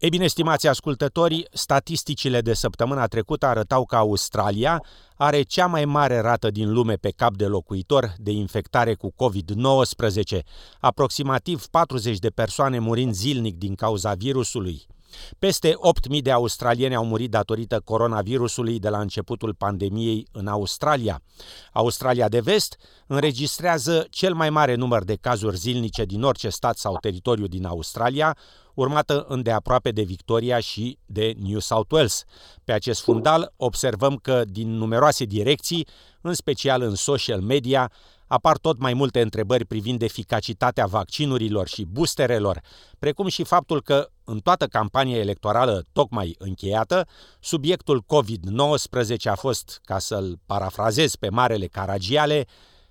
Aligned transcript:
Ei 0.00 0.08
bine, 0.08 0.26
stimați 0.26 0.68
ascultători, 0.68 1.44
statisticile 1.52 2.40
de 2.40 2.54
săptămâna 2.54 3.06
trecută 3.06 3.46
arătau 3.46 3.84
că 3.84 3.96
Australia 3.96 4.84
are 5.16 5.42
cea 5.42 5.66
mai 5.66 5.84
mare 5.84 6.20
rată 6.20 6.50
din 6.50 6.72
lume 6.72 6.94
pe 6.94 7.10
cap 7.10 7.36
de 7.36 7.46
locuitor 7.46 8.14
de 8.16 8.30
infectare 8.30 8.94
cu 8.94 9.12
COVID-19, 9.12 10.38
aproximativ 10.80 11.66
40 11.66 12.18
de 12.18 12.28
persoane 12.28 12.78
murind 12.78 13.14
zilnic 13.14 13.56
din 13.56 13.74
cauza 13.74 14.14
virusului. 14.14 14.86
Peste 15.38 15.74
8.000 16.16 16.22
de 16.22 16.30
australieni 16.30 16.94
au 16.94 17.04
murit 17.04 17.30
datorită 17.30 17.80
coronavirusului 17.84 18.78
de 18.78 18.88
la 18.88 19.00
începutul 19.00 19.54
pandemiei 19.54 20.26
în 20.32 20.46
Australia. 20.46 21.22
Australia 21.72 22.28
de 22.28 22.40
Vest 22.40 22.76
înregistrează 23.06 24.06
cel 24.10 24.34
mai 24.34 24.50
mare 24.50 24.74
număr 24.74 25.04
de 25.04 25.16
cazuri 25.20 25.56
zilnice 25.56 26.04
din 26.04 26.22
orice 26.22 26.48
stat 26.48 26.76
sau 26.76 26.96
teritoriu 27.00 27.46
din 27.46 27.64
Australia, 27.66 28.36
urmată 28.80 29.24
îndeaproape 29.28 29.90
de 29.90 30.02
Victoria 30.02 30.58
și 30.58 30.98
de 31.06 31.34
New 31.38 31.58
South 31.58 31.92
Wales. 31.92 32.24
Pe 32.64 32.72
acest 32.72 33.00
fundal 33.00 33.52
observăm 33.56 34.16
că 34.16 34.42
din 34.46 34.76
numeroase 34.76 35.24
direcții, 35.24 35.86
în 36.20 36.34
special 36.34 36.82
în 36.82 36.94
social 36.94 37.40
media, 37.40 37.92
apar 38.26 38.58
tot 38.58 38.78
mai 38.78 38.94
multe 38.94 39.20
întrebări 39.20 39.64
privind 39.64 40.02
eficacitatea 40.02 40.86
vaccinurilor 40.86 41.68
și 41.68 41.84
boosterelor, 41.84 42.60
precum 42.98 43.28
și 43.28 43.44
faptul 43.44 43.82
că 43.82 44.08
în 44.24 44.38
toată 44.38 44.66
campania 44.66 45.18
electorală 45.18 45.84
tocmai 45.92 46.34
încheiată, 46.38 47.06
subiectul 47.40 48.02
COVID-19 48.02 49.14
a 49.24 49.34
fost, 49.34 49.80
ca 49.84 49.98
să-l 49.98 50.38
parafrazez 50.46 51.14
pe 51.16 51.28
Marele 51.28 51.66
Caragiale, 51.66 52.46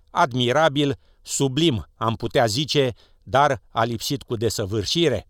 admirabil, 0.10 0.96
sublim, 1.22 1.88
am 1.96 2.16
putea 2.16 2.46
zice, 2.46 2.94
dar 3.24 3.62
a 3.70 3.84
lipsit 3.84 4.24
cu 4.24 4.36
desăvârșire. 4.36 5.28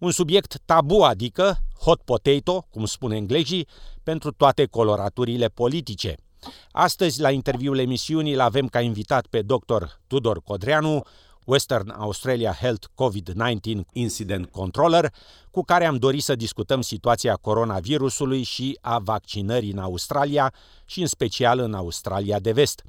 Un 0.00 0.10
subiect 0.10 0.60
tabu, 0.64 1.02
adică 1.02 1.58
hot 1.80 2.02
potato, 2.02 2.66
cum 2.70 2.84
spune 2.84 3.16
englezii, 3.16 3.68
pentru 4.02 4.30
toate 4.32 4.66
coloraturile 4.66 5.48
politice– 5.48 6.14
Astăzi, 6.72 7.20
la 7.20 7.30
interviul 7.30 7.78
emisiunii, 7.78 8.32
îl 8.32 8.40
avem 8.40 8.66
ca 8.66 8.80
invitat 8.80 9.26
pe 9.26 9.42
dr. 9.42 9.82
Tudor 10.06 10.42
Codreanu, 10.42 11.02
Western 11.44 11.90
Australia 11.90 12.52
Health 12.52 12.86
COVID-19 12.86 13.80
Incident 13.92 14.50
Controller, 14.50 15.12
cu 15.50 15.62
care 15.62 15.86
am 15.86 15.96
dorit 15.96 16.22
să 16.22 16.34
discutăm 16.34 16.80
situația 16.80 17.34
coronavirusului 17.34 18.42
și 18.42 18.78
a 18.80 18.98
vaccinării 18.98 19.70
în 19.70 19.78
Australia 19.78 20.52
și 20.84 21.00
în 21.00 21.06
special 21.06 21.58
în 21.58 21.74
Australia 21.74 22.38
de 22.38 22.52
Vest. 22.52 22.82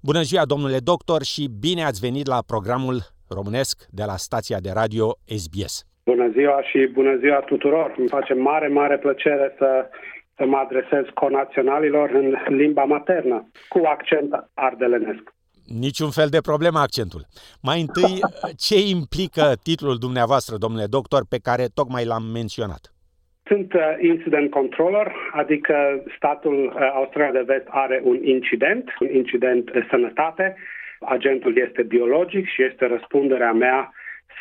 Bună 0.00 0.22
ziua, 0.22 0.44
domnule 0.44 0.80
doctor, 0.80 1.22
și 1.22 1.46
bine 1.46 1.84
ați 1.84 2.00
venit 2.00 2.26
la 2.26 2.42
programul 2.42 3.14
românesc 3.26 3.86
de 3.90 4.04
la 4.04 4.16
stația 4.16 4.60
de 4.60 4.70
radio 4.70 5.18
SBS. 5.36 5.84
Bună 6.04 6.28
ziua 6.28 6.62
și 6.62 6.86
bună 6.92 7.16
ziua 7.16 7.40
tuturor! 7.40 7.94
Îmi 7.96 8.08
face 8.08 8.34
mare, 8.34 8.68
mare 8.68 8.98
plăcere 8.98 9.54
să 9.58 9.88
să 10.36 10.46
mă 10.46 10.56
adresez 10.56 11.04
conaționalilor 11.14 12.10
în 12.10 12.56
limba 12.56 12.84
maternă, 12.84 13.50
cu 13.68 13.80
accent 13.84 14.48
ardelenesc. 14.54 15.22
Niciun 15.80 16.10
fel 16.10 16.28
de 16.28 16.40
problemă 16.40 16.78
accentul. 16.78 17.22
Mai 17.62 17.80
întâi, 17.80 18.14
ce 18.66 18.76
implică 18.96 19.46
titlul 19.62 19.96
dumneavoastră, 19.98 20.56
domnule 20.56 20.86
doctor, 20.86 21.22
pe 21.28 21.38
care 21.38 21.64
tocmai 21.74 22.04
l-am 22.04 22.22
menționat? 22.22 22.82
Sunt 23.46 23.72
uh, 23.72 23.80
incident 24.00 24.50
controller, 24.50 25.12
adică 25.32 26.02
statul 26.16 26.56
uh, 26.64 26.90
Australia 26.94 27.32
de 27.32 27.44
Vest 27.46 27.66
are 27.68 28.00
un 28.04 28.18
incident, 28.22 28.84
un 29.00 29.08
incident 29.14 29.72
de 29.72 29.86
sănătate. 29.90 30.56
Agentul 31.00 31.56
este 31.58 31.82
biologic 31.82 32.46
și 32.46 32.62
este 32.62 32.86
răspunderea 32.86 33.52
mea 33.52 33.92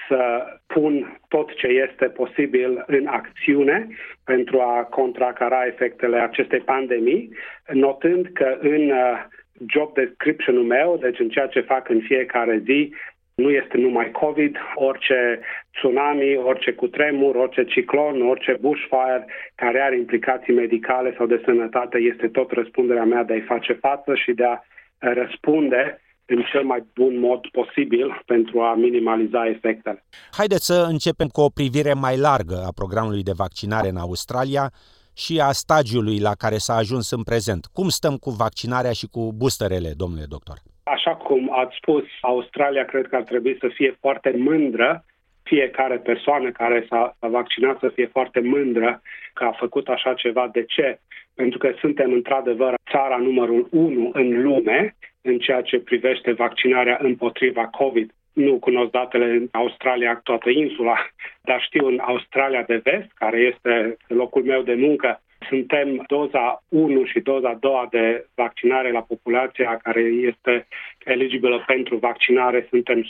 să 0.07 0.45
pun 0.67 1.19
tot 1.27 1.53
ce 1.53 1.67
este 1.67 2.05
posibil 2.05 2.83
în 2.87 3.07
acțiune 3.07 3.87
pentru 4.25 4.59
a 4.59 4.83
contracara 4.83 5.65
efectele 5.65 6.17
acestei 6.17 6.59
pandemii, 6.59 7.29
notând 7.67 8.27
că 8.33 8.57
în 8.59 8.89
uh, 8.89 9.25
job 9.67 9.93
description-ul 9.93 10.63
meu, 10.63 10.97
deci 11.01 11.19
în 11.19 11.29
ceea 11.29 11.47
ce 11.47 11.59
fac 11.59 11.89
în 11.89 11.99
fiecare 11.99 12.61
zi, 12.65 12.93
nu 13.35 13.49
este 13.49 13.77
numai 13.77 14.11
COVID, 14.11 14.57
orice 14.75 15.39
tsunami, 15.71 16.35
orice 16.35 16.71
cutremur, 16.71 17.35
orice 17.35 17.63
ciclon, 17.63 18.21
orice 18.29 18.57
bushfire 18.59 19.25
care 19.55 19.81
are 19.81 19.97
implicații 19.97 20.53
medicale 20.53 21.13
sau 21.17 21.25
de 21.25 21.41
sănătate, 21.45 21.97
este 21.97 22.27
tot 22.27 22.51
răspunderea 22.51 23.03
mea 23.03 23.23
de 23.23 23.33
a-i 23.33 23.41
face 23.41 23.73
față 23.73 24.15
și 24.15 24.31
de 24.31 24.43
a 24.43 24.59
răspunde 24.99 26.01
în 26.25 26.43
cel 26.51 26.63
mai 26.63 26.83
bun 26.93 27.19
mod 27.19 27.47
posibil 27.47 28.21
pentru 28.25 28.61
a 28.61 28.73
minimaliza 28.75 29.47
efectele. 29.47 30.03
Haideți 30.31 30.65
să 30.65 30.85
începem 30.89 31.27
cu 31.27 31.41
o 31.41 31.49
privire 31.49 31.93
mai 31.93 32.17
largă 32.17 32.63
a 32.67 32.71
programului 32.75 33.23
de 33.23 33.31
vaccinare 33.35 33.87
în 33.87 33.97
Australia 33.97 34.71
și 35.15 35.39
a 35.39 35.51
stagiului 35.51 36.19
la 36.19 36.33
care 36.37 36.57
s-a 36.57 36.75
ajuns 36.75 37.11
în 37.11 37.23
prezent. 37.23 37.65
Cum 37.65 37.87
stăm 37.89 38.15
cu 38.17 38.29
vaccinarea 38.29 38.91
și 38.91 39.07
cu 39.07 39.33
boosterele, 39.37 39.91
domnule 39.97 40.25
doctor? 40.29 40.57
Așa 40.83 41.15
cum 41.15 41.49
ați 41.51 41.75
spus, 41.81 42.03
Australia 42.21 42.85
cred 42.85 43.07
că 43.07 43.15
ar 43.15 43.23
trebui 43.23 43.57
să 43.59 43.67
fie 43.73 43.97
foarte 43.99 44.35
mândră 44.37 45.05
fiecare 45.43 45.97
persoană 45.97 46.51
care 46.51 46.85
s-a 46.89 47.17
vaccinat 47.19 47.79
să 47.79 47.89
fie 47.93 48.05
foarte 48.05 48.39
mândră 48.39 49.01
că 49.33 49.43
a 49.43 49.55
făcut 49.59 49.87
așa 49.87 50.13
ceva. 50.13 50.49
De 50.51 50.63
ce? 50.63 50.99
Pentru 51.33 51.57
că 51.57 51.73
suntem 51.79 52.11
într-adevăr 52.11 52.73
țara 52.91 53.17
numărul 53.17 53.67
1 53.71 54.09
în 54.13 54.41
lume 54.41 54.95
în 55.23 55.37
ceea 55.37 55.61
ce 55.61 55.79
privește 55.79 56.31
vaccinarea 56.31 56.97
împotriva 57.01 57.67
COVID. 57.67 58.11
Nu 58.33 58.59
cunosc 58.59 58.91
datele 58.91 59.25
în 59.25 59.47
Australia, 59.51 60.19
toată 60.23 60.49
insula, 60.49 60.97
dar 61.41 61.61
știu 61.61 61.87
în 61.87 61.99
Australia 61.99 62.63
de 62.63 62.81
vest, 62.83 63.11
care 63.13 63.37
este 63.39 63.97
locul 64.07 64.43
meu 64.43 64.61
de 64.61 64.73
muncă, 64.73 65.21
suntem 65.49 66.03
doza 66.07 66.63
1 66.69 67.05
și 67.05 67.19
doza 67.19 67.57
2 67.59 67.87
de 67.89 68.25
vaccinare 68.35 68.91
la 68.91 69.01
populația 69.01 69.77
care 69.77 70.01
este 70.01 70.67
eligibilă 71.05 71.63
pentru 71.67 71.97
vaccinare, 71.97 72.67
suntem 72.69 73.03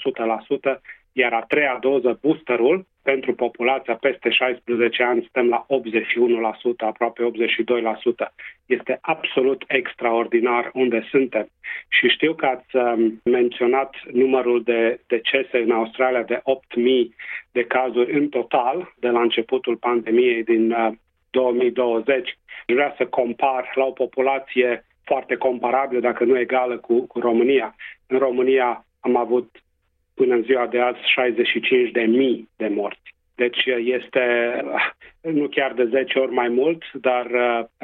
100%, 0.76 0.80
iar 1.12 1.34
a 1.34 1.42
treia 1.42 1.78
doză, 1.82 2.20
boosterul, 2.22 2.86
pentru 3.04 3.34
populația 3.34 3.96
peste 3.96 4.30
16 4.30 5.04
ani, 5.04 5.22
suntem 5.22 5.48
la 5.48 5.66
81%, 5.70 6.76
aproape 6.78 7.32
82%. 8.26 8.34
Este 8.66 8.98
absolut 9.02 9.64
extraordinar 9.68 10.70
unde 10.74 11.08
suntem. 11.10 11.48
Și 11.88 12.08
știu 12.08 12.34
că 12.34 12.46
ați 12.46 12.76
um, 12.76 13.22
menționat 13.24 13.96
numărul 14.12 14.64
de 14.64 15.00
decese 15.08 15.58
în 15.58 15.72
Australia 15.72 16.24
de 16.24 16.42
8.000 16.42 16.42
de 17.52 17.64
cazuri 17.64 18.14
în 18.14 18.30
total 18.30 18.94
de 19.00 19.08
la 19.08 19.22
începutul 19.22 19.76
pandemiei 19.76 20.44
din 20.44 20.76
2020. 21.34 22.30
Uh, 22.30 22.34
Vreau 22.66 22.94
să 22.98 23.06
compar 23.06 23.72
la 23.76 23.86
o 23.86 23.92
populație 23.92 24.86
foarte 25.04 25.36
comparabilă, 25.36 26.00
dacă 26.00 26.24
nu 26.24 26.40
egală, 26.40 26.78
cu, 26.78 27.08
cu 27.08 27.20
România. 27.20 27.76
În 28.08 28.18
România 28.18 28.86
am 29.00 29.16
avut 29.16 29.62
până 30.14 30.36
în 30.36 30.44
ziua 30.44 30.68
de 30.68 30.80
azi 30.80 31.00
65 31.14 31.92
de 31.92 32.02
mii 32.02 32.50
de 32.58 32.68
morți. 32.68 33.16
Deci 33.36 33.66
este 33.84 34.22
nu 35.22 35.48
chiar 35.48 35.74
de 35.74 35.86
10 35.86 36.20
ori 36.20 36.32
mai 36.32 36.50
mult, 36.50 36.84
dar 36.94 37.28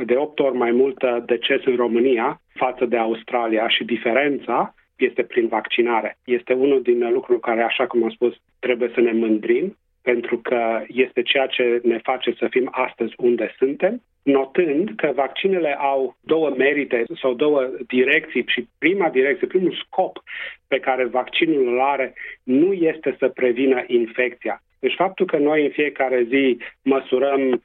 de 0.05 0.15
8 0.15 0.39
ori 0.39 0.57
mai 0.57 0.71
mult 0.71 1.03
deces 1.25 1.65
în 1.65 1.75
România 1.75 2.41
față 2.53 2.85
de 2.85 2.97
Australia 2.97 3.67
și 3.67 3.83
diferența 3.83 4.73
este 4.95 5.23
prin 5.23 5.47
vaccinare. 5.47 6.17
Este 6.25 6.53
unul 6.53 6.81
din 6.81 7.11
lucruri 7.11 7.39
care, 7.39 7.61
așa 7.61 7.87
cum 7.87 8.03
am 8.03 8.09
spus, 8.09 8.35
trebuie 8.59 8.91
să 8.93 8.99
ne 8.99 9.11
mândrim 9.11 9.77
pentru 10.11 10.37
că 10.37 10.83
este 10.87 11.21
ceea 11.21 11.47
ce 11.47 11.79
ne 11.83 11.97
face 12.03 12.35
să 12.39 12.47
fim 12.49 12.67
astăzi 12.71 13.13
unde 13.17 13.53
suntem, 13.57 14.01
notând 14.23 14.91
că 14.95 15.11
vaccinele 15.15 15.75
au 15.79 16.17
două 16.21 16.49
merite 16.49 17.03
sau 17.21 17.33
două 17.33 17.69
direcții 17.87 18.43
și 18.47 18.67
prima 18.77 19.09
direcție, 19.09 19.47
primul 19.47 19.83
scop 19.85 20.23
pe 20.67 20.79
care 20.79 21.05
vaccinul 21.05 21.67
îl 21.67 21.81
are 21.81 22.13
nu 22.43 22.73
este 22.73 23.15
să 23.19 23.27
prevină 23.27 23.83
infecția. 23.87 24.63
Deci 24.79 24.95
faptul 24.95 25.25
că 25.25 25.37
noi 25.37 25.63
în 25.63 25.69
fiecare 25.69 26.23
zi 26.29 26.57
măsurăm 26.81 27.63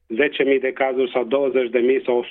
10.000 0.52 0.60
de 0.60 0.72
cazuri 0.72 1.10
sau 1.10 1.52
20.000 1.98 2.04
sau 2.04 2.26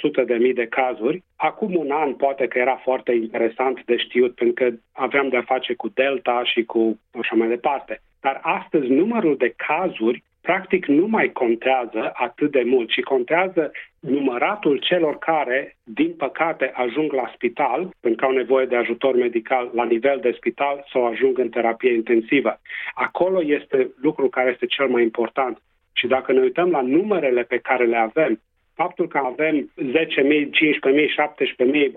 100.000 0.48 0.54
de 0.54 0.66
cazuri, 0.66 1.24
acum 1.36 1.76
un 1.76 1.92
an 1.92 2.14
poate 2.14 2.48
că 2.48 2.58
era 2.58 2.76
foarte 2.76 3.12
interesant 3.12 3.84
de 3.86 3.98
știut 3.98 4.36
pentru 4.36 4.64
că 4.64 4.76
aveam 4.92 5.30
de-a 5.30 5.42
face 5.42 5.74
cu 5.74 5.90
Delta 5.94 6.44
și 6.44 6.64
cu 6.64 7.00
așa 7.12 7.36
mai 7.36 7.48
departe. 7.48 8.02
Dar 8.22 8.40
astăzi 8.42 8.88
numărul 8.88 9.38
de 9.38 9.54
cazuri 9.68 10.24
practic 10.48 10.86
nu 10.86 11.08
mai 11.08 11.32
contează 11.32 12.12
atât 12.14 12.52
de 12.52 12.64
mult, 12.66 12.90
ci 12.90 13.00
contează 13.02 13.72
număratul 14.00 14.78
celor 14.78 15.18
care, 15.18 15.76
din 15.84 16.14
păcate, 16.18 16.72
ajung 16.74 17.14
la 17.14 17.32
spital 17.36 17.90
pentru 18.00 18.20
că 18.20 18.26
au 18.26 18.38
nevoie 18.38 18.66
de 18.66 18.76
ajutor 18.76 19.16
medical 19.16 19.72
la 19.74 19.84
nivel 19.84 20.20
de 20.22 20.36
spital 20.36 20.86
sau 20.92 21.06
ajung 21.06 21.38
în 21.38 21.50
terapie 21.50 21.94
intensivă. 21.94 22.60
Acolo 22.94 23.44
este 23.44 23.90
lucrul 24.02 24.30
care 24.30 24.50
este 24.50 24.66
cel 24.66 24.88
mai 24.88 25.04
important. 25.04 25.62
Și 25.94 26.08
dacă 26.08 26.32
ne 26.32 26.40
uităm 26.40 26.70
la 26.70 26.82
numerele 26.82 27.44
pe 27.44 27.58
care 27.58 27.86
le 27.86 27.98
avem, 27.98 28.42
faptul 28.74 29.08
că 29.08 29.18
avem 29.18 29.72
10.000, 29.82 29.86
15.000, 29.86 30.50
17.000, 31.68 31.92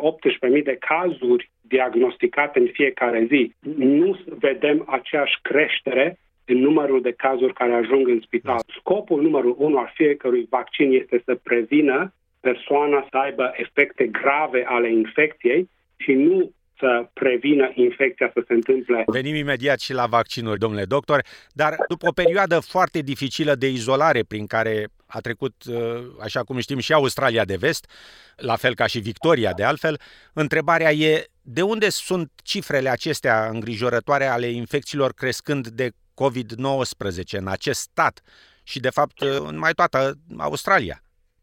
18.000 0.59 0.63
de 0.63 0.77
cazuri 0.81 1.51
diagnosticate 1.61 2.59
în 2.59 2.69
fiecare 2.73 3.25
zi, 3.29 3.53
nu 3.77 4.19
vedem 4.39 4.85
aceeași 4.87 5.39
creștere 5.43 6.19
în 6.47 6.59
numărul 6.59 7.01
de 7.01 7.13
cazuri 7.13 7.53
care 7.53 7.73
ajung 7.73 8.09
în 8.09 8.21
spital. 8.25 8.61
Scopul 8.79 9.23
numărul 9.23 9.55
unu 9.59 9.79
al 9.79 9.93
fiecărui 9.95 10.47
vaccin 10.51 10.93
este 10.93 11.23
să 11.25 11.35
prevină 11.35 12.13
persoana 12.41 13.07
să 13.11 13.17
aibă 13.17 13.53
efecte 13.55 14.07
grave 14.07 14.65
ale 14.69 14.93
infecției 14.93 15.71
și 15.97 16.13
nu 16.13 16.51
să 16.79 17.09
prevină 17.13 17.71
infecția 17.75 18.31
să 18.35 18.45
se 18.47 18.53
întâmple. 18.53 19.03
Venim 19.07 19.35
imediat 19.35 19.81
și 19.81 19.93
la 19.93 20.07
vaccinuri, 20.07 20.59
domnule 20.59 20.85
doctor, 20.85 21.25
dar 21.53 21.75
după 21.89 22.07
o 22.09 22.13
perioadă 22.13 22.61
foarte 22.61 23.01
dificilă 23.01 23.55
de 23.55 23.69
izolare 23.69 24.23
prin 24.23 24.47
care 24.47 24.89
a 25.07 25.21
trecut, 25.21 25.55
uh, 25.69 25.77
așa 26.23 26.43
cum 26.43 26.59
știm, 26.59 26.79
și 26.79 26.93
Australia 26.93 27.45
de 27.45 27.57
vest, 27.57 27.91
la 28.37 28.57
fel 28.57 28.75
ca 28.75 28.87
și 28.87 28.99
Victoria 28.99 29.53
de 29.53 29.65
altfel, 29.65 30.01
întrebarea 30.33 30.93
e 30.93 31.25
de 31.43 31.63
unde 31.63 31.89
sunt 31.89 32.31
cifrele 32.43 32.89
acestea 32.89 33.49
îngrijorătoare 33.53 34.25
ale 34.25 34.47
infecțiilor 34.47 35.13
crescând 35.13 35.69
de 35.69 35.91
COVID-19 36.23 37.39
în 37.39 37.49
acest 37.49 37.81
stat 37.81 38.23
și, 38.65 38.81
de 38.81 38.91
fapt, 38.91 39.21
în 39.49 39.59
mai 39.59 39.73
toată 39.73 40.13
Australia? 40.39 41.01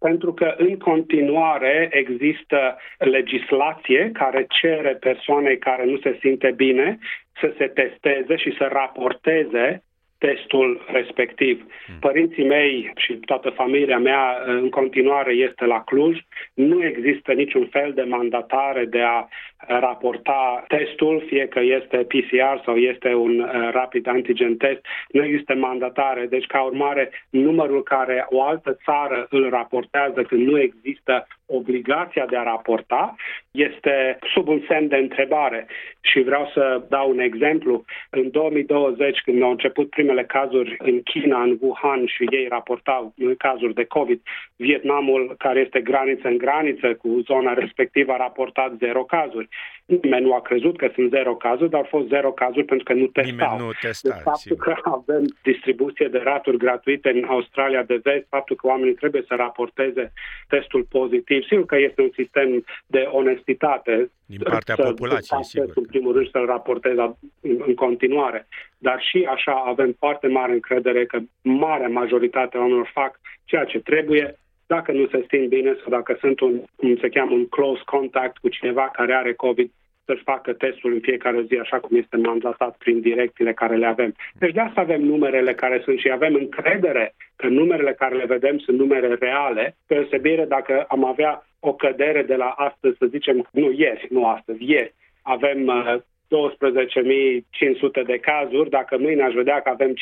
pentru 0.07 0.33
că 0.33 0.53
în 0.57 0.77
continuare 0.77 1.89
există 1.91 2.77
legislație 2.97 4.09
care 4.13 4.45
cere 4.49 4.93
persoanei 4.99 5.57
care 5.57 5.85
nu 5.85 5.97
se 5.97 6.17
simte 6.21 6.51
bine 6.55 6.99
să 7.39 7.53
se 7.57 7.67
testeze 7.67 8.35
și 8.35 8.55
să 8.57 8.69
raporteze 8.71 9.83
testul 10.25 10.85
respectiv. 10.87 11.55
Hmm. 11.85 11.99
Părinții 11.99 12.47
mei 12.47 12.91
și 12.95 13.13
toată 13.13 13.49
familia 13.49 13.99
mea 13.99 14.23
în 14.45 14.69
continuare 14.69 15.33
este 15.33 15.65
la 15.65 15.83
Cluj. 15.83 16.17
Nu 16.53 16.85
există 16.85 17.31
niciun 17.31 17.65
fel 17.71 17.91
de 17.93 18.01
mandatare 18.01 18.85
de 18.85 19.01
a 19.01 19.27
raporta 19.67 20.63
testul, 20.67 21.23
fie 21.27 21.47
că 21.47 21.59
este 21.59 21.97
PCR 21.97 22.63
sau 22.65 22.75
este 22.75 23.13
un 23.13 23.39
uh, 23.39 23.69
rapid 23.71 24.07
antigen 24.07 24.57
test. 24.57 24.81
Nu 25.09 25.23
există 25.23 25.53
mandatare. 25.55 26.25
Deci, 26.25 26.45
ca 26.45 26.61
urmare, 26.61 27.11
numărul 27.29 27.83
care 27.83 28.25
o 28.29 28.43
altă 28.43 28.77
țară 28.83 29.27
îl 29.29 29.49
raportează 29.49 30.21
când 30.21 30.47
nu 30.47 30.59
există 30.59 31.27
obligația 31.45 32.25
de 32.25 32.37
a 32.37 32.43
raporta 32.43 33.15
este 33.51 34.17
sub 34.33 34.47
un 34.47 34.61
semn 34.67 34.87
de 34.87 34.95
întrebare. 34.95 35.67
Și 36.01 36.21
vreau 36.21 36.49
să 36.53 36.81
dau 36.89 37.09
un 37.09 37.19
exemplu. 37.19 37.83
În 38.09 38.31
2020, 38.31 39.19
când 39.19 39.43
au 39.43 39.49
început 39.49 39.89
primele 39.89 40.23
cazuri 40.23 40.75
în 40.79 41.01
China, 41.01 41.41
în 41.41 41.57
Wuhan 41.61 42.05
și 42.05 42.27
ei 42.29 42.47
raportau 42.47 43.13
cazuri 43.37 43.73
de 43.73 43.83
COVID, 43.85 44.21
Vietnamul, 44.55 45.35
care 45.37 45.59
este 45.59 45.81
graniță 45.81 46.27
în 46.27 46.37
graniță 46.37 46.93
cu 46.93 47.19
zona 47.25 47.53
respectivă, 47.53 48.11
a 48.11 48.17
raportat 48.17 48.71
zero 48.77 49.03
cazuri. 49.03 49.47
Nimeni 49.85 50.25
nu 50.25 50.33
a 50.33 50.41
crezut 50.41 50.77
că 50.77 50.89
sunt 50.93 51.09
zero 51.09 51.35
cazuri, 51.35 51.69
dar 51.69 51.79
au 51.79 51.87
fost 51.89 52.07
zero 52.07 52.31
cazuri 52.31 52.65
pentru 52.65 52.85
că 52.85 52.93
nu 52.93 53.05
testau. 53.05 53.35
Nimeni 53.35 53.65
nu 53.65 53.71
testa, 53.81 54.09
deci, 54.09 54.21
faptul 54.21 54.55
că 54.55 54.73
avem 54.83 55.23
distribuție 55.43 56.07
de 56.07 56.17
raturi 56.17 56.57
gratuite 56.57 57.09
în 57.09 57.23
Australia 57.23 57.83
de 57.83 57.99
vest, 58.03 58.25
faptul 58.29 58.55
că 58.55 58.67
oamenii 58.67 58.93
trebuie 58.93 59.23
să 59.27 59.33
raporteze 59.35 60.13
testul 60.47 60.83
pozitiv, 60.89 61.43
sigur 61.43 61.65
că 61.65 61.77
este 61.77 62.01
un 62.01 62.11
sistem 62.13 62.63
de 62.85 63.07
onestitate. 63.11 64.11
Din 64.25 64.39
partea 64.43 64.75
să, 64.75 64.83
populației, 64.83 65.43
sigur. 65.43 65.71
În 65.75 65.85
primul 65.85 66.13
rând 66.13 66.29
să-l 66.29 66.45
raporteze 66.45 67.01
în, 67.41 67.63
în 67.67 67.75
continuare. 67.75 68.47
Dar 68.77 69.01
și 69.01 69.27
așa 69.29 69.63
avem 69.65 69.95
foarte 69.99 70.27
mare 70.27 70.51
încredere 70.51 71.05
că 71.05 71.19
marea 71.41 71.87
majoritate 71.87 72.57
a 72.57 72.59
oamenilor 72.59 72.89
fac 72.93 73.19
ceea 73.45 73.63
ce 73.63 73.79
trebuie, 73.79 74.37
dacă 74.75 74.91
nu 74.91 75.05
se 75.07 75.25
simt 75.29 75.47
bine 75.47 75.71
sau 75.81 75.89
dacă 75.97 76.17
sunt 76.19 76.39
un, 76.39 76.53
cum 76.75 76.97
se 76.97 77.09
cheamă, 77.09 77.33
un 77.33 77.47
close 77.47 77.81
contact 77.85 78.37
cu 78.37 78.49
cineva 78.49 78.85
care 78.97 79.13
are 79.13 79.33
COVID, 79.33 79.69
să-și 80.05 80.23
facă 80.23 80.53
testul 80.53 80.93
în 80.93 80.99
fiecare 80.99 81.41
zi, 81.47 81.55
așa 81.57 81.79
cum 81.79 81.97
este 81.97 82.17
mandatat 82.17 82.73
prin 82.77 82.99
direcțiile 83.01 83.53
care 83.53 83.75
le 83.75 83.85
avem. 83.85 84.11
Deci 84.39 84.53
de 84.53 84.59
asta 84.59 84.81
avem 84.81 85.01
numerele 85.01 85.53
care 85.53 85.81
sunt 85.83 85.97
și 85.99 86.09
avem 86.11 86.33
încredere 86.35 87.15
că 87.35 87.47
numerele 87.47 87.93
care 87.93 88.15
le 88.15 88.25
vedem 88.25 88.57
sunt 88.57 88.77
numere 88.77 89.13
reale, 89.19 89.75
pe 89.87 89.93
deosebire 89.95 90.45
dacă 90.45 90.85
am 90.87 91.05
avea 91.05 91.45
o 91.59 91.73
cădere 91.73 92.23
de 92.23 92.35
la 92.35 92.49
astăzi, 92.49 92.97
să 92.97 93.05
zicem, 93.05 93.47
nu 93.51 93.71
ieri, 93.71 94.07
nu 94.09 94.25
astăzi, 94.25 94.59
ieri, 94.71 94.93
avem 95.21 95.67
uh, 95.67 95.95
12.500 96.33 98.05
de 98.05 98.17
cazuri, 98.17 98.69
dacă 98.69 98.97
mâine 98.99 99.23
aș 99.23 99.33
vedea 99.33 99.61
că 99.61 99.69
avem 99.69 99.93
5.000, 99.93 99.95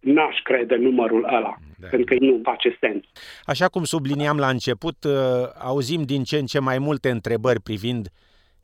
n-aș 0.00 0.36
crede 0.42 0.74
numărul 0.74 1.24
ăla, 1.24 1.54
da. 1.78 1.88
pentru 1.90 2.14
că 2.14 2.24
nu 2.24 2.40
face 2.42 2.76
sens. 2.80 3.04
Așa 3.44 3.68
cum 3.68 3.84
subliniam 3.84 4.38
la 4.38 4.48
început, 4.48 5.04
uh, 5.04 5.12
auzim 5.58 6.02
din 6.02 6.22
ce 6.24 6.36
în 6.36 6.46
ce 6.46 6.58
mai 6.58 6.78
multe 6.78 7.10
întrebări 7.10 7.60
privind 7.60 8.08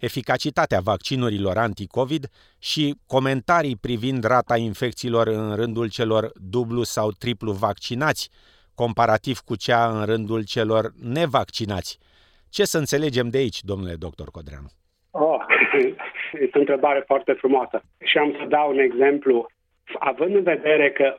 eficacitatea 0.00 0.80
vaccinurilor 0.80 1.56
anti-COVID 1.56 2.30
și 2.58 2.94
comentarii 3.06 3.76
privind 3.76 4.24
rata 4.24 4.56
infecțiilor 4.56 5.26
în 5.26 5.54
rândul 5.54 5.88
celor 5.88 6.30
dublu 6.34 6.82
sau 6.82 7.10
triplu 7.10 7.52
vaccinați, 7.52 8.30
comparativ 8.74 9.38
cu 9.38 9.56
cea 9.56 9.98
în 9.98 10.04
rândul 10.04 10.44
celor 10.44 10.92
nevaccinați. 11.02 11.98
Ce 12.48 12.64
să 12.64 12.78
înțelegem 12.78 13.28
de 13.28 13.38
aici, 13.38 13.62
domnule 13.62 13.94
doctor 13.94 14.30
Codreanu? 14.30 14.70
Oh, 15.60 15.94
este 16.44 16.56
o 16.56 16.60
întrebare 16.60 17.02
foarte 17.06 17.32
frumoasă. 17.32 17.82
Și 18.04 18.18
am 18.18 18.34
să 18.38 18.44
dau 18.48 18.70
un 18.70 18.78
exemplu. 18.78 19.46
Având 19.98 20.34
în 20.34 20.42
vedere 20.42 20.90
că 20.90 21.16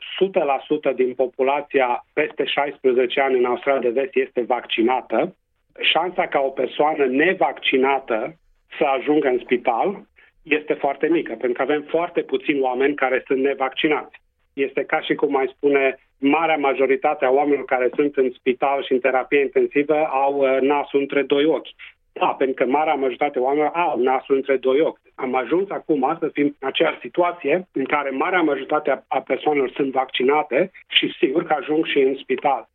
100% 0.92 0.96
din 0.96 1.14
populația 1.14 2.06
peste 2.14 2.46
16 2.46 3.22
ani 3.22 3.38
în 3.38 3.46
Australia 3.46 3.90
de 3.90 4.00
Vest 4.00 4.16
este 4.16 4.42
vaccinată, 4.42 5.36
șansa 5.80 6.28
ca 6.28 6.40
o 6.40 6.50
persoană 6.50 7.06
nevaccinată 7.06 8.36
să 8.78 8.84
ajungă 8.84 9.28
în 9.28 9.40
spital 9.44 10.10
este 10.44 10.74
foarte 10.74 11.08
mică, 11.08 11.32
pentru 11.32 11.52
că 11.52 11.62
avem 11.62 11.82
foarte 11.82 12.22
puțini 12.22 12.60
oameni 12.60 12.96
care 12.96 13.24
sunt 13.26 13.40
nevaccinați. 13.40 14.22
Este 14.54 14.84
ca 14.84 15.02
și 15.02 15.14
cum 15.14 15.32
mai 15.32 15.52
spune, 15.56 16.00
marea 16.18 16.58
majoritate 16.58 17.26
a 17.26 17.30
oamenilor 17.30 17.66
care 17.66 17.90
sunt 17.96 18.16
în 18.16 18.32
spital 18.32 18.84
și 18.84 18.92
în 18.92 19.00
terapie 19.00 19.40
intensivă 19.40 20.06
au 20.06 20.38
uh, 20.38 20.58
nasul 20.62 21.00
între 21.00 21.22
doi 21.22 21.46
ochi. 21.46 21.68
Da, 22.14 22.28
pentru 22.28 22.56
că 22.56 22.72
marea 22.72 22.94
majoritate 22.94 23.38
a 23.38 23.42
oamenilor 23.42 23.72
au 23.74 24.00
nasul 24.00 24.36
între 24.36 24.58
doi 24.58 24.80
ochi. 24.80 25.00
Am 25.16 25.36
ajuns 25.36 25.70
acum 25.70 26.18
să 26.20 26.30
fim 26.34 26.56
în 26.60 26.68
aceeași 26.68 27.00
situație 27.00 27.68
în 27.72 27.84
care 27.84 28.10
marea 28.10 28.42
majoritate 28.42 29.04
a 29.08 29.22
persoanelor 29.22 29.72
sunt 29.76 29.92
vaccinate 29.92 30.72
și 30.88 31.14
sigur 31.18 31.44
că 31.44 31.54
ajung 31.54 31.86
și 31.86 32.00
în 32.00 32.16
spital. 32.16 32.70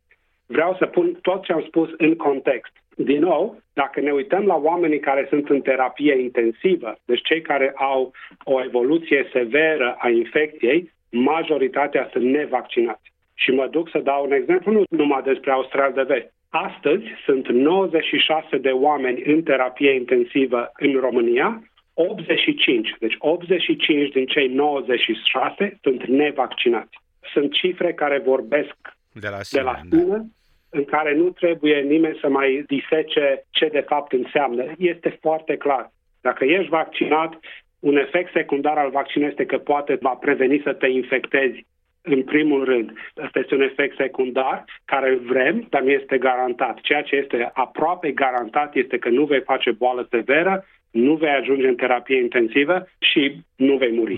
Vreau 0.45 0.75
să 0.79 0.85
pun 0.85 1.17
tot 1.21 1.43
ce 1.43 1.53
am 1.53 1.63
spus 1.67 1.89
în 1.97 2.15
context. 2.15 2.71
Din 2.95 3.19
nou, 3.19 3.61
dacă 3.73 3.99
ne 3.99 4.11
uităm 4.11 4.45
la 4.45 4.55
oamenii 4.55 4.99
care 4.99 5.25
sunt 5.29 5.49
în 5.49 5.61
terapie 5.61 6.21
intensivă, 6.21 6.97
deci 7.05 7.21
cei 7.21 7.41
care 7.41 7.73
au 7.75 8.11
o 8.43 8.63
evoluție 8.63 9.29
severă 9.31 9.95
a 9.99 10.09
infecției, 10.09 10.91
majoritatea 11.09 12.09
sunt 12.11 12.23
nevaccinați. 12.23 13.11
Și 13.33 13.51
mă 13.51 13.67
duc 13.67 13.89
să 13.89 13.99
dau 13.99 14.25
un 14.25 14.31
exemplu, 14.31 14.71
nu 14.71 14.83
numai 14.89 15.21
despre 15.21 15.51
Australia 15.51 16.03
de 16.03 16.13
Vest. 16.13 16.33
Astăzi 16.49 17.05
sunt 17.25 17.47
96 17.47 18.57
de 18.57 18.69
oameni 18.69 19.23
în 19.23 19.43
terapie 19.43 19.93
intensivă 19.93 20.71
în 20.79 20.99
România, 20.99 21.63
85, 21.93 22.95
deci 22.99 23.15
85 23.17 24.11
din 24.11 24.25
cei 24.25 24.47
96 24.47 25.77
sunt 25.81 26.05
nevaccinați. 26.05 26.99
Sunt 27.33 27.51
cifre 27.51 27.93
care 27.93 28.21
vorbesc 28.25 28.75
de 29.11 29.27
la 29.27 29.41
sine, 29.41 29.61
de 29.61 29.67
la 29.67 29.79
sine 29.89 30.03
da. 30.05 30.21
în 30.69 30.85
care 30.85 31.15
nu 31.15 31.29
trebuie 31.29 31.79
nimeni 31.79 32.17
să 32.21 32.29
mai 32.29 32.63
disece 32.67 33.45
ce 33.49 33.67
de 33.67 33.85
fapt 33.87 34.11
înseamnă. 34.11 34.63
Este 34.77 35.17
foarte 35.21 35.57
clar. 35.57 35.91
Dacă 36.21 36.43
ești 36.43 36.69
vaccinat, 36.69 37.39
un 37.79 37.97
efect 37.97 38.31
secundar 38.31 38.77
al 38.77 38.89
vaccinului 38.89 39.31
este 39.31 39.45
că 39.45 39.57
poate 39.57 39.97
va 40.01 40.09
preveni 40.13 40.61
să 40.63 40.73
te 40.73 40.87
infectezi 40.87 41.65
în 42.07 42.23
primul 42.23 42.63
rând. 42.63 42.91
Asta 43.25 43.39
este 43.39 43.55
un 43.55 43.61
efect 43.61 43.95
secundar 43.97 44.65
care 44.85 45.19
vrem, 45.25 45.67
dar 45.69 45.81
nu 45.81 45.89
este 45.89 46.17
garantat. 46.17 46.79
Ceea 46.81 47.01
ce 47.01 47.15
este 47.15 47.51
aproape 47.53 48.11
garantat 48.11 48.75
este 48.75 48.97
că 48.97 49.09
nu 49.09 49.25
vei 49.25 49.41
face 49.41 49.71
boală 49.71 50.07
severă, 50.09 50.65
nu 50.91 51.13
vei 51.15 51.29
ajunge 51.29 51.67
în 51.67 51.75
terapie 51.75 52.17
intensivă 52.17 52.87
și 52.99 53.41
nu 53.55 53.77
vei 53.77 53.91
muri. 53.91 54.15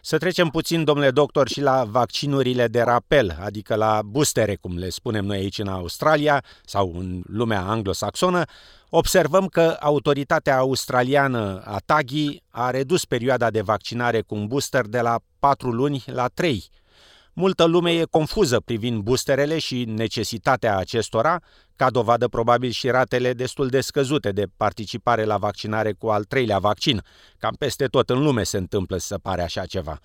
Să 0.00 0.18
trecem 0.18 0.48
puțin, 0.48 0.84
domnule 0.84 1.10
doctor, 1.10 1.48
și 1.48 1.60
la 1.60 1.84
vaccinurile 1.90 2.66
de 2.66 2.80
rapel, 2.80 3.36
adică 3.44 3.74
la 3.74 4.00
boostere, 4.04 4.56
cum 4.60 4.78
le 4.78 4.88
spunem 4.88 5.24
noi 5.24 5.36
aici 5.36 5.58
în 5.58 5.66
Australia 5.66 6.42
sau 6.64 6.92
în 6.98 7.20
lumea 7.32 7.60
anglosaxonă. 7.60 8.42
Observăm 8.90 9.46
că 9.46 9.76
autoritatea 9.80 10.56
australiană 10.56 11.62
a 11.64 11.76
TAGI 11.86 12.42
a 12.50 12.70
redus 12.70 13.04
perioada 13.04 13.50
de 13.50 13.60
vaccinare 13.60 14.20
cu 14.20 14.34
un 14.34 14.46
booster 14.46 14.84
de 14.86 15.00
la 15.00 15.16
4 15.38 15.70
luni 15.70 16.02
la 16.06 16.26
3 16.34 16.62
Multă 17.36 17.64
lume 17.64 17.92
e 17.92 18.04
confuză 18.10 18.60
privind 18.60 19.02
boosterele 19.02 19.58
și 19.58 19.84
necesitatea 19.84 20.76
acestora, 20.76 21.40
ca 21.76 21.90
dovadă 21.90 22.28
probabil 22.28 22.70
și 22.70 22.88
ratele 22.88 23.32
destul 23.32 23.68
de 23.68 23.80
scăzute 23.80 24.32
de 24.32 24.46
participare 24.56 25.24
la 25.24 25.36
vaccinare 25.36 25.92
cu 25.92 26.06
al 26.08 26.24
treilea 26.24 26.58
vaccin. 26.58 27.02
Cam 27.38 27.54
peste 27.58 27.86
tot 27.86 28.10
în 28.10 28.22
lume 28.22 28.42
se 28.42 28.56
întâmplă 28.56 28.96
să 28.96 29.18
pare 29.18 29.42
așa 29.42 29.66
ceva. 29.66 29.98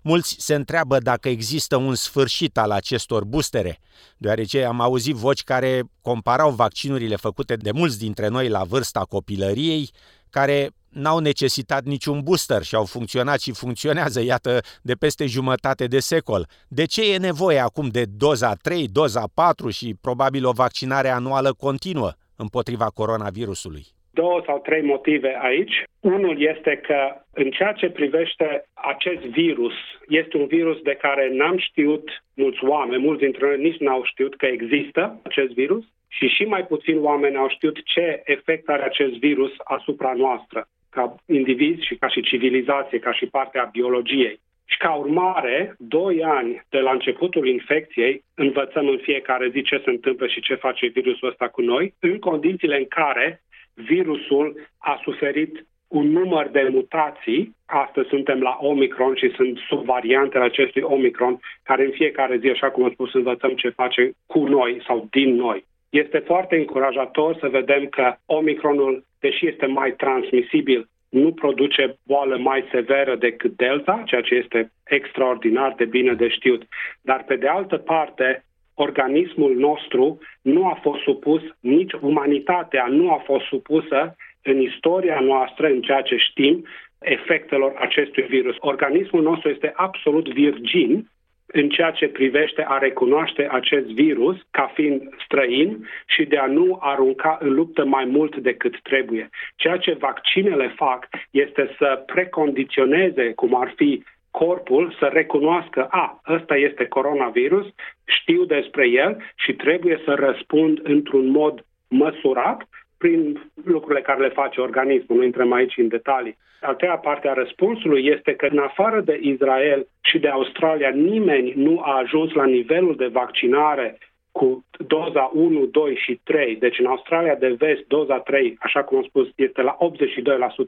Mulți 0.00 0.36
se 0.38 0.54
întreabă 0.54 0.98
dacă 0.98 1.28
există 1.28 1.76
un 1.76 1.94
sfârșit 1.94 2.58
al 2.58 2.70
acestor 2.70 3.24
boostere, 3.24 3.78
deoarece 4.16 4.64
am 4.64 4.80
auzit 4.80 5.14
voci 5.14 5.42
care 5.42 5.82
comparau 6.00 6.50
vaccinurile 6.50 7.16
făcute 7.16 7.56
de 7.56 7.70
mulți 7.70 7.98
dintre 7.98 8.28
noi 8.28 8.48
la 8.48 8.64
vârsta 8.64 9.00
copilăriei, 9.00 9.90
care 10.30 10.70
n-au 10.96 11.18
necesitat 11.18 11.84
niciun 11.84 12.20
booster 12.24 12.62
și 12.62 12.74
au 12.74 12.84
funcționat 12.84 13.40
și 13.40 13.52
funcționează, 13.52 14.20
iată, 14.22 14.60
de 14.82 14.94
peste 14.94 15.26
jumătate 15.26 15.86
de 15.86 15.98
secol. 15.98 16.46
De 16.68 16.84
ce 16.84 17.12
e 17.12 17.18
nevoie 17.18 17.58
acum 17.58 17.88
de 17.88 18.04
doza 18.16 18.52
3, 18.62 18.88
doza 18.92 19.24
4 19.34 19.68
și 19.68 19.94
probabil 20.00 20.46
o 20.46 20.50
vaccinare 20.50 21.08
anuală 21.08 21.52
continuă 21.52 22.12
împotriva 22.36 22.86
coronavirusului? 22.86 23.86
două 24.20 24.42
sau 24.46 24.58
trei 24.58 24.82
motive 24.82 25.38
aici. 25.50 25.76
Unul 26.00 26.36
este 26.52 26.80
că 26.86 26.98
în 27.42 27.50
ceea 27.50 27.72
ce 27.72 27.88
privește 27.90 28.46
acest 28.74 29.22
virus, 29.42 29.74
este 30.08 30.36
un 30.36 30.46
virus 30.46 30.78
de 30.82 30.94
care 31.04 31.24
n-am 31.32 31.58
știut 31.58 32.06
mulți 32.34 32.64
oameni, 32.64 33.02
mulți 33.02 33.22
dintre 33.22 33.46
noi 33.46 33.58
nici 33.66 33.80
n-au 33.86 34.02
știut 34.04 34.36
că 34.36 34.46
există 34.46 35.20
acest 35.24 35.52
virus 35.52 35.84
și 36.08 36.26
și 36.26 36.44
mai 36.44 36.64
puțini 36.66 36.98
oameni 36.98 37.36
au 37.36 37.48
știut 37.48 37.76
ce 37.84 38.22
efect 38.24 38.68
are 38.68 38.84
acest 38.84 39.14
virus 39.28 39.52
asupra 39.64 40.12
noastră, 40.16 40.68
ca 40.96 41.14
indivizi 41.26 41.86
și 41.88 41.94
ca 41.96 42.08
și 42.08 42.20
civilizație, 42.30 42.98
ca 42.98 43.12
și 43.12 43.26
parte 43.26 43.58
a 43.58 43.74
biologiei. 43.78 44.40
Și 44.72 44.78
ca 44.78 44.92
urmare, 44.94 45.74
doi 45.78 46.24
ani 46.24 46.62
de 46.68 46.78
la 46.78 46.92
începutul 46.92 47.46
infecției, 47.48 48.22
învățăm 48.34 48.88
în 48.88 48.98
fiecare 49.02 49.48
zi 49.48 49.62
ce 49.62 49.82
se 49.84 49.90
întâmplă 49.90 50.26
și 50.26 50.40
ce 50.40 50.54
face 50.54 50.86
virusul 50.86 51.28
ăsta 51.28 51.48
cu 51.48 51.62
noi, 51.62 51.94
în 52.00 52.18
condițiile 52.18 52.76
în 52.76 52.88
care 52.88 53.40
virusul 53.74 54.46
a 54.78 55.00
suferit 55.02 55.66
un 55.88 56.06
număr 56.10 56.48
de 56.48 56.68
mutații. 56.72 57.54
Astăzi 57.66 58.08
suntem 58.08 58.40
la 58.40 58.56
Omicron 58.60 59.14
și 59.14 59.28
sunt 59.34 59.58
subvariantele 59.68 60.44
acestui 60.44 60.82
Omicron, 60.82 61.40
care 61.62 61.84
în 61.84 61.90
fiecare 61.90 62.36
zi, 62.38 62.48
așa 62.48 62.70
cum 62.70 62.84
am 62.84 62.92
spus, 62.92 63.14
învățăm 63.14 63.50
ce 63.50 63.68
face 63.68 64.10
cu 64.26 64.38
noi 64.46 64.82
sau 64.86 65.06
din 65.10 65.34
noi. 65.34 65.64
Este 65.90 66.18
foarte 66.18 66.56
încurajator 66.56 67.36
să 67.40 67.48
vedem 67.48 67.86
că 67.86 68.14
Omicronul, 68.26 69.04
deși 69.26 69.46
este 69.46 69.66
mai 69.66 69.90
transmisibil, 70.02 70.88
nu 71.08 71.32
produce 71.32 71.98
boală 72.02 72.36
mai 72.36 72.64
severă 72.70 73.16
decât 73.16 73.52
Delta, 73.56 74.02
ceea 74.06 74.20
ce 74.20 74.34
este 74.34 74.72
extraordinar 74.84 75.74
de 75.76 75.84
bine 75.84 76.12
de 76.12 76.28
știut. 76.28 76.62
Dar, 77.00 77.24
pe 77.24 77.36
de 77.36 77.48
altă 77.48 77.76
parte, 77.76 78.44
organismul 78.74 79.54
nostru 79.56 80.18
nu 80.42 80.66
a 80.66 80.78
fost 80.82 81.00
supus, 81.02 81.42
nici 81.60 81.92
umanitatea 81.92 82.86
nu 82.88 83.10
a 83.10 83.20
fost 83.24 83.44
supusă 83.44 84.16
în 84.42 84.60
istoria 84.60 85.20
noastră, 85.20 85.66
în 85.66 85.80
ceea 85.80 86.00
ce 86.00 86.16
știm, 86.16 86.66
efectelor 86.98 87.72
acestui 87.78 88.22
virus. 88.22 88.56
Organismul 88.58 89.22
nostru 89.22 89.48
este 89.48 89.72
absolut 89.76 90.28
virgin 90.28 91.08
în 91.56 91.68
ceea 91.68 91.90
ce 91.90 92.08
privește 92.08 92.64
a 92.68 92.78
recunoaște 92.78 93.48
acest 93.50 93.86
virus 93.86 94.36
ca 94.50 94.70
fiind 94.74 95.02
străin 95.24 95.88
și 96.06 96.24
de 96.24 96.36
a 96.36 96.46
nu 96.46 96.78
arunca 96.80 97.38
în 97.40 97.54
luptă 97.54 97.84
mai 97.84 98.04
mult 98.04 98.36
decât 98.36 98.80
trebuie. 98.82 99.28
Ceea 99.56 99.76
ce 99.76 99.92
vaccinele 99.92 100.72
fac 100.76 101.08
este 101.30 101.74
să 101.78 102.02
precondiționeze, 102.06 103.32
cum 103.32 103.60
ar 103.60 103.72
fi 103.76 104.02
corpul 104.30 104.96
să 104.98 105.04
recunoască, 105.12 105.86
a, 105.90 106.20
ăsta 106.28 106.56
este 106.56 106.86
coronavirus, 106.86 107.66
știu 108.04 108.44
despre 108.44 108.88
el 108.88 109.22
și 109.34 109.52
trebuie 109.52 110.00
să 110.04 110.14
răspund 110.14 110.80
într-un 110.82 111.26
mod 111.30 111.64
măsurat 111.88 112.68
prin 112.98 113.50
lucrurile 113.64 114.02
care 114.02 114.20
le 114.20 114.28
face 114.28 114.60
organismul, 114.60 115.18
nu 115.18 115.24
intrăm 115.24 115.52
aici 115.52 115.76
în 115.76 115.88
detalii. 115.88 116.36
A 116.60 116.74
treia 116.74 116.96
parte 116.96 117.28
a 117.28 117.32
răspunsului 117.32 118.06
este 118.06 118.34
că 118.34 118.46
în 118.50 118.58
afară 118.58 119.00
de 119.00 119.18
Israel 119.22 119.86
și 120.00 120.18
de 120.18 120.28
Australia 120.28 120.88
nimeni 120.88 121.52
nu 121.56 121.80
a 121.80 121.98
ajuns 121.98 122.32
la 122.32 122.44
nivelul 122.46 122.96
de 122.96 123.06
vaccinare 123.06 123.98
cu 124.38 124.64
doza 124.86 125.30
1, 125.34 125.66
2 125.66 125.96
și 126.04 126.20
3. 126.24 126.56
Deci 126.56 126.78
în 126.78 126.86
Australia 126.86 127.34
de 127.34 127.54
vest, 127.58 127.86
doza 127.86 128.18
3, 128.18 128.56
așa 128.60 128.82
cum 128.82 128.96
am 128.96 129.04
spus, 129.04 129.28
este 129.36 129.62
la 129.62 129.76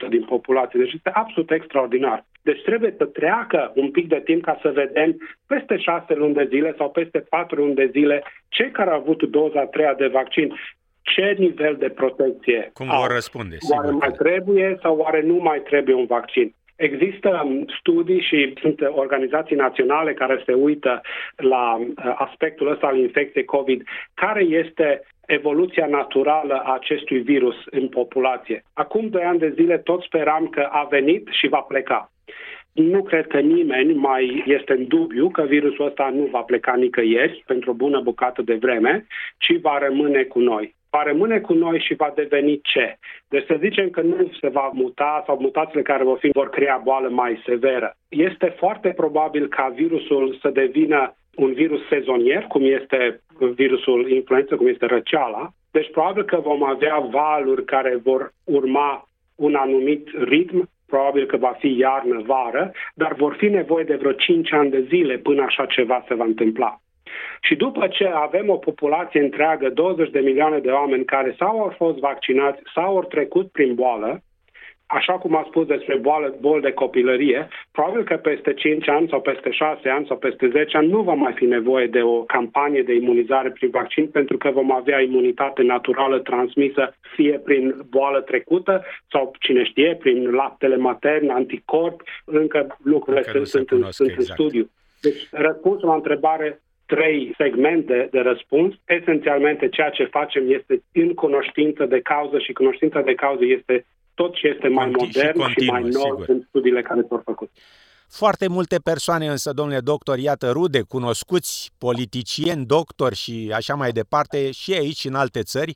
82% 0.07 0.09
din 0.09 0.25
populație. 0.25 0.79
Deci 0.79 0.93
este 0.93 1.11
absolut 1.15 1.51
extraordinar. 1.51 2.25
Deci 2.43 2.63
trebuie 2.63 2.95
să 2.97 3.05
treacă 3.05 3.73
un 3.75 3.91
pic 3.91 4.09
de 4.09 4.21
timp 4.25 4.43
ca 4.43 4.59
să 4.63 4.71
vedem 4.71 5.17
peste 5.47 5.77
6 5.77 6.15
luni 6.15 6.35
de 6.35 6.47
zile 6.49 6.75
sau 6.77 6.91
peste 6.91 7.19
4 7.19 7.61
luni 7.61 7.75
de 7.75 7.89
zile 7.93 8.23
cei 8.49 8.71
care 8.71 8.91
au 8.91 8.99
avut 8.99 9.23
doza 9.23 9.65
3 9.65 9.95
de 9.97 10.07
vaccin 10.07 10.55
ce 11.15 11.37
nivel 11.39 11.77
de 11.77 11.89
protecție 11.89 12.71
Cum 12.73 12.87
vor 13.01 13.11
răspunde? 13.11 13.57
Oare 13.71 13.91
mai 13.91 14.11
trebuie 14.11 14.79
sau 14.83 14.97
oare 14.97 15.23
nu 15.23 15.35
mai 15.35 15.61
trebuie 15.61 15.95
un 15.95 16.07
vaccin? 16.07 16.55
Există 16.77 17.43
um, 17.45 17.65
studii 17.81 18.21
și 18.21 18.55
sunt 18.61 18.81
organizații 18.81 19.57
naționale 19.57 20.15
care 20.15 20.43
se 20.47 20.53
uită 20.53 21.01
la 21.37 21.75
uh, 21.75 22.15
aspectul 22.15 22.71
ăsta 22.71 22.87
al 22.87 22.99
infecției 22.99 23.45
COVID, 23.45 23.83
care 24.15 24.43
este 24.43 25.03
evoluția 25.27 25.87
naturală 25.87 26.55
a 26.55 26.75
acestui 26.75 27.19
virus 27.19 27.57
în 27.71 27.89
populație. 27.89 28.63
Acum 28.73 29.09
doi 29.09 29.23
ani 29.23 29.39
de 29.39 29.53
zile 29.55 29.79
tot 29.79 30.03
speram 30.03 30.47
că 30.47 30.69
a 30.71 30.87
venit 30.91 31.29
și 31.31 31.49
va 31.49 31.61
pleca. 31.61 32.11
Nu 32.73 33.03
cred 33.03 33.27
că 33.27 33.39
nimeni 33.39 33.95
mai 33.95 34.45
este 34.47 34.73
în 34.73 34.87
dubiu 34.87 35.29
că 35.29 35.43
virusul 35.43 35.87
ăsta 35.87 36.11
nu 36.15 36.25
va 36.25 36.41
pleca 36.41 36.75
nicăieri 36.75 37.43
pentru 37.47 37.71
o 37.71 37.75
bună 37.75 38.01
bucată 38.01 38.43
de 38.43 38.55
vreme, 38.55 39.07
ci 39.39 39.61
va 39.61 39.79
rămâne 39.79 40.23
cu 40.23 40.39
noi 40.39 40.77
va 40.91 41.03
rămâne 41.03 41.41
cu 41.41 41.53
noi 41.53 41.79
și 41.81 41.95
va 41.95 42.13
deveni 42.15 42.61
ce? 42.63 42.97
Deci 43.29 43.47
să 43.47 43.57
zicem 43.59 43.91
că 43.91 44.01
nu 44.01 44.31
se 44.41 44.49
va 44.49 44.71
muta 44.73 45.23
sau 45.27 45.39
mutațiile 45.41 45.83
care 45.83 46.05
vor 46.05 46.19
fi 46.19 46.31
vor 46.33 46.49
crea 46.49 46.81
boală 46.85 47.09
mai 47.09 47.43
severă. 47.47 47.95
Este 48.09 48.55
foarte 48.57 48.89
probabil 48.97 49.49
ca 49.49 49.73
virusul 49.75 50.39
să 50.41 50.49
devină 50.49 51.15
un 51.35 51.53
virus 51.53 51.81
sezonier, 51.89 52.43
cum 52.43 52.63
este 52.65 53.21
virusul 53.55 54.11
influență, 54.11 54.57
cum 54.57 54.67
este 54.67 54.87
răceala. 54.87 55.49
Deci 55.71 55.91
probabil 55.91 56.25
că 56.25 56.37
vom 56.37 56.65
avea 56.65 56.99
valuri 56.99 57.65
care 57.65 58.01
vor 58.03 58.33
urma 58.45 59.09
un 59.35 59.55
anumit 59.55 60.09
ritm, 60.19 60.69
probabil 60.87 61.27
că 61.27 61.37
va 61.37 61.57
fi 61.59 61.77
iarnă-vară, 61.79 62.73
dar 62.95 63.15
vor 63.15 63.35
fi 63.35 63.49
nevoie 63.49 63.85
de 63.85 63.95
vreo 63.95 64.13
5 64.13 64.53
ani 64.53 64.71
de 64.71 64.81
zile 64.89 65.17
până 65.17 65.43
așa 65.43 65.67
ceva 65.67 66.05
se 66.09 66.15
va 66.15 66.25
întâmpla. 66.25 66.81
Și 67.41 67.55
după 67.57 67.87
ce 67.87 68.07
avem 68.15 68.49
o 68.49 68.57
populație 68.57 69.21
întreagă, 69.21 69.69
20 69.69 70.11
de 70.11 70.21
milioane 70.21 70.59
de 70.59 70.71
oameni 70.71 71.05
care 71.05 71.35
sau 71.39 71.61
au 71.61 71.75
fost 71.77 71.99
vaccinați 71.99 72.61
sau 72.75 72.97
au 72.97 73.05
trecut 73.05 73.51
prin 73.51 73.75
boală, 73.75 74.23
așa 74.91 75.13
cum 75.13 75.37
a 75.37 75.45
spus 75.49 75.67
despre 75.67 75.97
boală, 75.97 76.35
bol 76.41 76.61
de 76.61 76.73
copilărie, 76.73 77.49
probabil 77.71 78.05
că 78.05 78.17
peste 78.17 78.55
5 78.55 78.89
ani 78.89 79.09
sau 79.09 79.21
peste 79.21 79.51
6 79.51 79.89
ani 79.89 80.07
sau 80.07 80.17
peste 80.17 80.49
10 80.49 80.77
ani 80.77 80.89
nu 80.89 81.03
va 81.03 81.13
mai 81.13 81.33
fi 81.33 81.45
nevoie 81.45 81.87
de 81.87 82.03
o 82.03 82.23
campanie 82.23 82.83
de 82.83 82.95
imunizare 82.95 83.51
prin 83.51 83.71
vaccin 83.71 84.07
pentru 84.07 84.37
că 84.37 84.51
vom 84.51 84.73
avea 84.73 85.01
imunitate 85.01 85.63
naturală 85.63 86.19
transmisă 86.19 86.95
fie 87.15 87.39
prin 87.39 87.75
boală 87.91 88.21
trecută 88.21 88.85
sau 89.11 89.33
cine 89.39 89.65
știe, 89.65 89.97
prin 90.01 90.31
laptele 90.31 90.77
matern, 90.77 91.29
anticorp, 91.29 92.03
încă 92.25 92.77
lucrurile 92.83 93.25
încă 93.27 93.45
sunt, 93.45 93.69
sunt, 93.69 93.85
sunt 93.93 94.09
exact. 94.09 94.29
în 94.29 94.35
studiu. 94.35 94.71
Deci 95.01 95.29
răspunsul 95.31 95.89
la 95.89 95.95
întrebare 95.95 96.61
trei 96.93 97.35
segmente 97.37 98.09
de 98.11 98.21
răspuns. 98.31 98.75
Esențialmente, 98.85 99.69
ceea 99.69 99.91
ce 99.91 100.05
facem 100.05 100.45
este 100.59 100.83
în 100.93 101.15
cunoștință 101.15 101.85
de 101.85 102.01
cauză 102.01 102.39
și 102.39 102.53
cunoștința 102.53 103.01
de 103.01 103.15
cauză 103.15 103.45
este 103.45 103.87
tot 104.15 104.35
ce 104.35 104.47
este 104.47 104.69
mai 104.69 104.87
Conti- 104.87 105.01
modern 105.01 105.39
și, 105.39 105.45
continuă, 105.45 105.53
și 105.55 105.71
mai 105.71 105.83
nou 105.83 106.03
sigur. 106.03 106.25
în 106.29 106.41
studiile 106.49 106.83
care 106.83 107.01
s-au 107.09 107.23
făcut. 107.25 107.51
Foarte 108.11 108.49
multe 108.49 108.77
persoane 108.85 109.27
însă, 109.27 109.53
domnule 109.53 109.81
doctor, 109.81 110.19
iată 110.19 110.51
rude, 110.51 110.83
cunoscuți, 110.83 111.71
politicieni, 111.79 112.67
doctori 112.67 113.15
și 113.15 113.53
așa 113.55 113.75
mai 113.75 113.91
departe, 113.91 114.51
și 114.51 114.73
aici 114.73 115.05
în 115.05 115.15
alte 115.15 115.43
țări, 115.43 115.75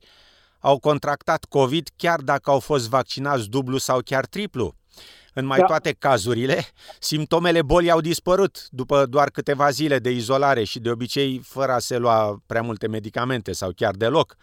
au 0.61 0.79
contractat 0.79 1.45
COVID 1.45 1.89
chiar 1.97 2.21
dacă 2.21 2.51
au 2.51 2.61
fost 2.61 2.89
vaccinați 2.91 3.51
dublu 3.51 3.77
sau 3.77 3.99
chiar 4.05 4.25
triplu. 4.27 4.75
În 5.35 5.45
mai 5.45 5.59
da. 5.59 5.65
toate 5.65 5.93
cazurile, 5.99 6.59
simptomele 6.99 7.63
bolii 7.63 7.91
au 7.91 8.01
dispărut 8.01 8.69
după 8.71 9.07
doar 9.07 9.31
câteva 9.31 9.71
zile 9.71 9.99
de 9.99 10.11
izolare 10.11 10.65
și 10.65 10.81
de 10.81 10.91
obicei 10.91 11.41
fără 11.45 11.73
a 11.73 11.79
se 11.79 11.99
lua 11.99 12.43
prea 12.47 12.63
multe 12.63 12.89
medicamente 12.89 13.53
sau 13.53 13.71
chiar 13.77 13.95
deloc. 13.95 14.37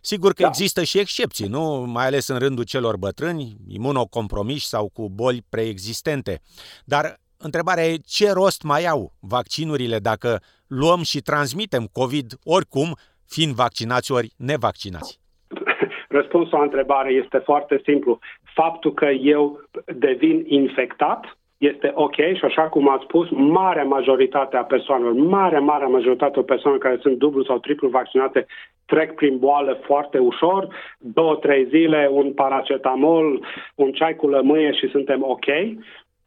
Sigur 0.00 0.32
că 0.32 0.42
da. 0.42 0.48
există 0.48 0.82
și 0.82 0.98
excepții, 0.98 1.48
nu? 1.48 1.84
Mai 1.86 2.06
ales 2.06 2.28
în 2.28 2.38
rândul 2.38 2.64
celor 2.64 2.96
bătrâni, 2.96 3.56
imunocompromiși 3.68 4.66
sau 4.66 4.90
cu 4.92 5.08
boli 5.10 5.44
preexistente. 5.50 6.40
Dar 6.84 7.16
întrebarea 7.38 7.84
e 7.84 7.96
ce 7.96 8.32
rost 8.32 8.62
mai 8.62 8.86
au 8.86 9.12
vaccinurile 9.20 9.98
dacă 9.98 10.40
luăm 10.66 11.02
și 11.02 11.20
transmitem 11.20 11.88
COVID 11.92 12.26
oricum, 12.44 12.96
fiind 13.26 13.54
vaccinați 13.54 14.12
ori 14.12 14.32
nevaccinați? 14.36 15.20
Răspunsul 16.18 16.58
la 16.58 16.64
întrebare 16.64 17.12
este 17.12 17.38
foarte 17.38 17.80
simplu. 17.84 18.18
Faptul 18.62 18.92
că 18.92 19.08
eu 19.10 19.60
devin 19.96 20.44
infectat 20.46 21.38
este 21.58 21.92
ok 21.94 22.14
și 22.14 22.44
așa 22.44 22.62
cum 22.62 22.88
ați 22.88 23.04
spus, 23.04 23.28
marea 23.30 23.84
majoritate 23.84 24.56
a 24.56 24.64
persoanelor, 24.64 25.12
marea, 25.12 25.60
marea 25.60 25.86
majoritate 25.86 26.38
a 26.38 26.42
persoanelor 26.42 26.86
care 26.86 26.98
sunt 27.00 27.18
dublu 27.18 27.42
sau 27.44 27.58
triplu 27.58 27.88
vaccinate 27.88 28.46
trec 28.86 29.14
prin 29.14 29.38
boală 29.38 29.78
foarte 29.84 30.18
ușor, 30.18 30.68
două, 30.98 31.34
trei 31.34 31.66
zile, 31.66 32.08
un 32.10 32.32
paracetamol, 32.32 33.44
un 33.74 33.92
ceai 33.92 34.16
cu 34.16 34.28
lămâie 34.28 34.72
și 34.72 34.88
suntem 34.88 35.22
ok. 35.22 35.46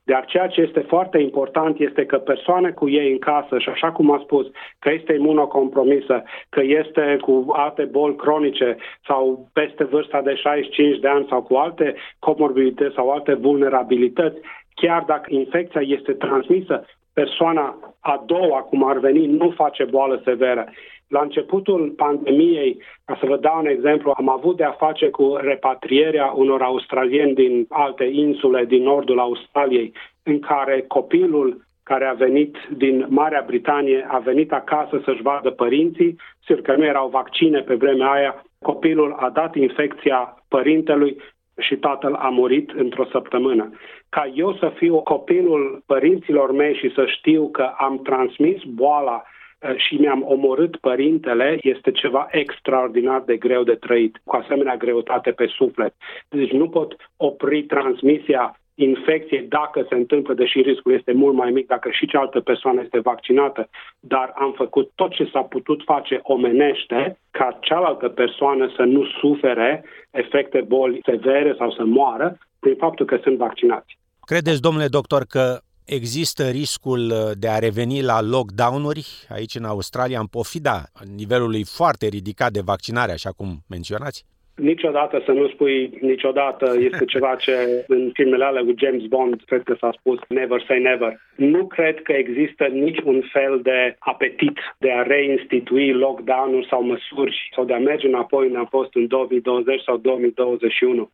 Dar 0.09 0.25
ceea 0.25 0.47
ce 0.47 0.61
este 0.61 0.79
foarte 0.79 1.17
important 1.17 1.79
este 1.79 2.05
că 2.05 2.17
persoane 2.17 2.71
cu 2.71 2.89
ei 2.89 3.11
în 3.11 3.19
casă 3.19 3.57
și 3.57 3.69
așa 3.69 3.91
cum 3.91 4.11
a 4.11 4.19
spus, 4.23 4.47
că 4.79 4.91
este 4.91 5.13
imunocompromisă, 5.13 6.23
că 6.49 6.61
este 6.63 7.17
cu 7.21 7.45
alte 7.51 7.83
boli 7.83 8.15
cronice 8.15 8.77
sau 9.07 9.49
peste 9.53 9.83
vârsta 9.83 10.21
de 10.21 10.35
65 10.35 10.99
de 10.99 11.07
ani 11.07 11.25
sau 11.29 11.41
cu 11.41 11.55
alte 11.55 11.95
comorbidități 12.19 12.95
sau 12.95 13.09
alte 13.09 13.33
vulnerabilități, 13.33 14.39
chiar 14.73 15.03
dacă 15.07 15.25
infecția 15.33 15.81
este 15.81 16.11
transmisă, 16.11 16.85
persoana 17.13 17.95
a 17.99 18.23
doua, 18.25 18.59
cum 18.59 18.83
ar 18.83 18.97
veni, 18.97 19.25
nu 19.25 19.49
face 19.49 19.83
boală 19.83 20.21
severă. 20.23 20.65
La 21.09 21.21
începutul 21.21 21.89
pandemiei, 21.89 22.81
ca 23.05 23.17
să 23.19 23.25
vă 23.25 23.37
dau 23.37 23.59
un 23.59 23.65
exemplu, 23.65 24.13
am 24.15 24.29
avut 24.29 24.57
de 24.57 24.63
a 24.63 24.71
face 24.71 25.09
cu 25.09 25.35
repatrierea 25.41 26.31
unor 26.35 26.61
australieni 26.61 27.33
din 27.33 27.65
alte 27.69 28.03
insule 28.03 28.65
din 28.65 28.83
nordul 28.83 29.19
Australiei, 29.19 29.93
în 30.23 30.39
care 30.39 30.85
copilul 30.87 31.67
care 31.83 32.05
a 32.05 32.13
venit 32.13 32.55
din 32.77 33.05
Marea 33.09 33.43
Britanie 33.47 34.07
a 34.09 34.17
venit 34.17 34.51
acasă 34.51 35.01
să-și 35.03 35.21
vadă 35.21 35.49
părinții, 35.49 36.15
sigur 36.45 36.61
că 36.61 36.75
nu 36.75 36.85
erau 36.85 37.09
vaccine 37.09 37.59
pe 37.59 37.75
vremea 37.75 38.11
aia, 38.11 38.43
copilul 38.61 39.15
a 39.19 39.29
dat 39.29 39.55
infecția 39.55 40.43
părintelui 40.47 41.21
și 41.57 41.75
tatăl 41.75 42.13
a 42.13 42.29
murit 42.29 42.71
într-o 42.71 43.05
săptămână. 43.11 43.69
Ca 44.09 44.31
eu 44.35 44.53
să 44.53 44.71
fiu 44.75 44.99
copilul 45.01 45.83
părinților 45.85 46.51
mei 46.51 46.75
și 46.75 46.93
să 46.93 47.05
știu 47.05 47.49
că 47.51 47.71
am 47.77 48.01
transmis 48.01 48.63
boala 48.63 49.23
Eh, 49.23 49.38
și 49.75 49.95
mi-am 49.95 50.23
omorât 50.27 50.75
părintele 50.75 51.57
este 51.61 51.91
ceva 51.91 52.27
extraordinar 52.31 53.21
de 53.25 53.37
greu 53.37 53.63
de 53.63 53.75
trăit, 53.75 54.21
cu 54.23 54.35
asemenea 54.35 54.77
greutate 54.77 55.31
pe 55.31 55.45
suflet. 55.45 55.93
Deci 56.29 56.51
nu 56.51 56.69
pot 56.69 56.95
opri 57.17 57.63
transmisia 57.63 58.59
infecției 58.75 59.45
dacă 59.49 59.85
se 59.89 59.95
întâmplă, 59.95 60.33
deși 60.33 60.61
riscul 60.61 60.93
este 60.93 61.11
mult 61.11 61.35
mai 61.35 61.51
mic 61.51 61.67
dacă 61.67 61.89
și 61.91 62.07
cealaltă 62.07 62.39
persoană 62.39 62.81
este 62.83 62.99
vaccinată, 62.99 63.69
dar 63.99 64.31
am 64.35 64.53
făcut 64.57 64.91
tot 64.95 65.11
ce 65.11 65.29
s-a 65.33 65.41
putut 65.41 65.81
face 65.85 66.19
omenește 66.23 67.19
ca 67.31 67.57
cealaltă 67.61 68.07
persoană 68.07 68.71
să 68.75 68.83
nu 68.83 69.05
sufere 69.05 69.83
efecte 70.11 70.61
boli 70.67 71.01
severe 71.05 71.55
sau 71.57 71.71
să 71.71 71.83
moară 71.83 72.37
prin 72.59 72.75
faptul 72.75 73.05
că 73.05 73.19
sunt 73.23 73.37
vaccinați. 73.37 73.97
Credeți, 74.25 74.61
domnule 74.61 74.87
doctor, 74.87 75.23
că 75.29 75.59
Există 75.97 76.43
riscul 76.49 77.03
uh, 77.11 77.31
de 77.39 77.47
a 77.47 77.59
reveni 77.59 78.01
la 78.01 78.21
lockdown-uri 78.21 79.05
aici 79.29 79.55
în 79.55 79.63
Australia, 79.63 80.19
în 80.19 80.25
pofida 80.37 80.77
nivelului 81.17 81.63
foarte 81.77 82.05
ridicat 82.07 82.51
de 82.51 82.67
vaccinare, 82.71 83.11
așa 83.11 83.31
cum 83.37 83.49
menționați? 83.69 84.25
Niciodată 84.55 85.21
să 85.25 85.31
nu 85.31 85.47
spui 85.47 85.97
niciodată 86.01 86.75
este 86.79 87.05
ceva 87.13 87.35
ce 87.35 87.53
în 87.87 88.09
filmele 88.13 88.43
alea 88.45 88.61
cu 88.61 88.73
James 88.77 89.05
Bond 89.05 89.41
cred 89.45 89.63
că 89.63 89.75
s-a 89.79 89.91
spus 89.99 90.19
never 90.27 90.63
say 90.67 90.79
never. 90.79 91.19
Nu 91.35 91.67
cred 91.67 92.01
că 92.01 92.11
există 92.11 92.63
niciun 92.65 93.29
fel 93.31 93.59
de 93.63 93.95
apetit 93.99 94.57
de 94.77 94.91
a 94.91 95.01
reinstitui 95.01 95.91
lockdown-uri 95.91 96.67
sau 96.67 96.83
măsuri 96.83 97.49
sau 97.55 97.65
de 97.65 97.73
a 97.73 97.79
merge 97.79 98.07
înapoi 98.07 98.47
în 98.47 98.55
a 98.55 98.67
fost 98.69 98.95
în 98.95 99.07
2020 99.07 99.81
sau 99.81 99.97
2021 99.97 101.11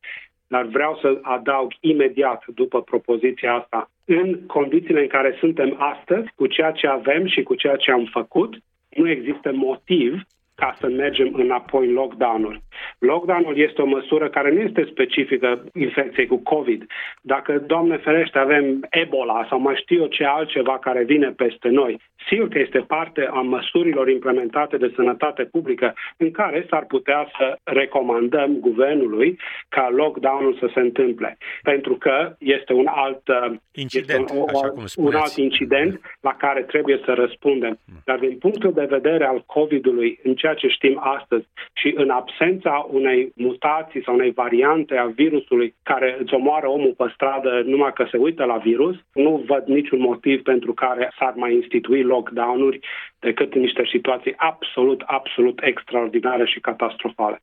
dar 0.47 0.65
vreau 0.65 0.97
să 1.01 1.19
adaug 1.21 1.71
imediat 1.79 2.43
după 2.47 2.81
propoziția 2.81 3.53
asta. 3.53 3.89
În 4.05 4.45
condițiile 4.45 5.01
în 5.01 5.07
care 5.07 5.35
suntem 5.39 5.75
astăzi, 5.79 6.27
cu 6.35 6.47
ceea 6.47 6.71
ce 6.71 6.87
avem 6.87 7.27
și 7.27 7.43
cu 7.43 7.55
ceea 7.55 7.75
ce 7.75 7.91
am 7.91 8.09
făcut, 8.11 8.57
nu 8.89 9.09
există 9.09 9.51
motiv 9.53 10.21
ca 10.55 10.75
să 10.79 10.87
mergem 10.87 11.29
înapoi 11.33 11.87
în 11.87 11.93
lockdown-uri. 11.93 12.61
Lockdown-ul 12.99 13.57
este 13.57 13.81
o 13.81 13.85
măsură 13.85 14.29
care 14.29 14.51
nu 14.51 14.59
este 14.59 14.87
specifică 14.89 15.63
infecției 15.73 16.27
cu 16.27 16.37
COVID. 16.37 16.85
Dacă, 17.21 17.63
Doamne 17.67 17.97
ferește, 17.97 18.37
avem 18.37 18.87
Ebola 18.89 19.45
sau 19.49 19.59
mai 19.59 19.75
știu 19.75 20.01
eu 20.01 20.07
ce 20.07 20.23
altceva 20.23 20.79
care 20.79 21.03
vine 21.03 21.29
peste 21.29 21.69
noi, 21.69 22.01
sigur 22.27 22.47
că 22.47 22.59
este 22.59 22.79
parte 22.79 23.29
a 23.31 23.41
măsurilor 23.41 24.09
implementate 24.09 24.77
de 24.77 24.91
sănătate 24.95 25.43
publică 25.43 25.93
în 26.17 26.31
care 26.31 26.65
s-ar 26.69 26.85
putea 26.85 27.27
să 27.37 27.57
recomandăm 27.63 28.57
guvernului 28.59 29.39
ca 29.69 29.89
lockdown-ul 29.89 30.57
să 30.59 30.69
se 30.73 30.79
întâmple. 30.79 31.37
Pentru 31.61 31.95
că 31.95 32.35
este 32.39 32.73
un 32.73 32.87
alt 32.89 33.23
incident, 33.71 34.29
este 34.29 34.39
un, 34.39 34.47
așa 34.47 34.69
cum 34.69 34.83
un 34.95 35.15
alt 35.15 35.35
incident 35.35 36.01
la 36.21 36.35
care 36.35 36.61
trebuie 36.61 37.01
să 37.05 37.13
răspundem. 37.13 37.79
Dar 38.05 38.19
din 38.19 38.37
punctul 38.37 38.73
de 38.73 38.85
vedere 38.89 39.25
al 39.25 39.43
COVID-ului, 39.45 40.19
în 40.23 40.35
ceea 40.45 40.61
ce 40.63 40.67
știm 40.77 40.99
astăzi 41.17 41.45
și 41.73 41.93
în 41.95 42.09
absența 42.09 42.87
unei 42.91 43.31
mutații 43.35 44.03
sau 44.03 44.13
unei 44.13 44.31
variante 44.31 44.95
a 44.97 45.05
virusului 45.05 45.75
care 45.83 46.17
îți 46.21 46.33
omoară 46.33 46.67
omul 46.67 46.93
pe 46.97 47.11
stradă 47.13 47.61
numai 47.65 47.93
că 47.93 48.07
se 48.11 48.17
uită 48.17 48.43
la 48.43 48.57
virus, 48.57 48.95
nu 49.13 49.43
văd 49.47 49.63
niciun 49.65 49.99
motiv 49.99 50.41
pentru 50.41 50.73
care 50.73 51.13
s-ar 51.19 51.33
mai 51.35 51.53
institui 51.53 52.01
lockdown-uri 52.03 52.79
decât 53.19 53.53
în 53.53 53.61
niște 53.61 53.83
situații 53.91 54.33
absolut, 54.37 55.01
absolut 55.05 55.59
extraordinare 55.63 56.45
și 56.45 56.59
catastrofale. 56.59 57.37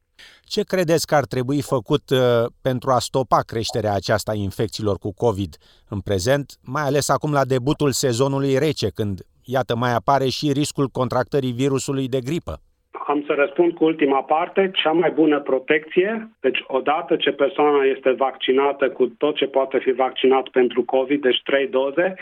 Ce 0.45 0.63
credeți 0.63 1.07
că 1.07 1.15
ar 1.15 1.25
trebui 1.25 1.61
făcut 1.63 2.05
uh, 2.11 2.19
pentru 2.63 2.91
a 2.91 2.99
stopa 2.99 3.41
creșterea 3.47 3.95
aceasta 3.95 4.33
a 4.33 4.43
infecțiilor 4.49 4.97
cu 4.99 5.15
COVID 5.15 5.53
în 5.89 6.01
prezent, 6.01 6.47
mai 6.65 6.83
ales 6.83 7.09
acum 7.09 7.33
la 7.33 7.45
debutul 7.45 7.91
sezonului 7.91 8.59
rece, 8.59 8.89
când, 8.95 9.21
iată, 9.45 9.77
mai 9.77 9.93
apare 9.95 10.29
și 10.29 10.53
riscul 10.53 10.89
contractării 10.89 11.53
virusului 11.53 12.09
de 12.09 12.21
gripă? 12.21 12.55
Am 13.23 13.29
să 13.29 13.41
răspund 13.41 13.73
cu 13.73 13.85
ultima 13.85 14.23
parte. 14.23 14.71
Cea 14.75 14.93
mai 14.93 15.11
bună 15.11 15.41
protecție, 15.41 16.29
deci 16.41 16.65
odată 16.67 17.17
ce 17.17 17.33
persoana 17.33 17.85
este 17.85 18.11
vaccinată 18.11 18.91
cu 18.91 19.07
tot 19.19 19.37
ce 19.37 19.47
poate 19.47 19.79
fi 19.79 19.91
vaccinat 19.91 20.49
pentru 20.49 20.83
COVID, 20.85 21.21
deci 21.21 21.43
trei 21.45 21.67
doze, 21.67 22.15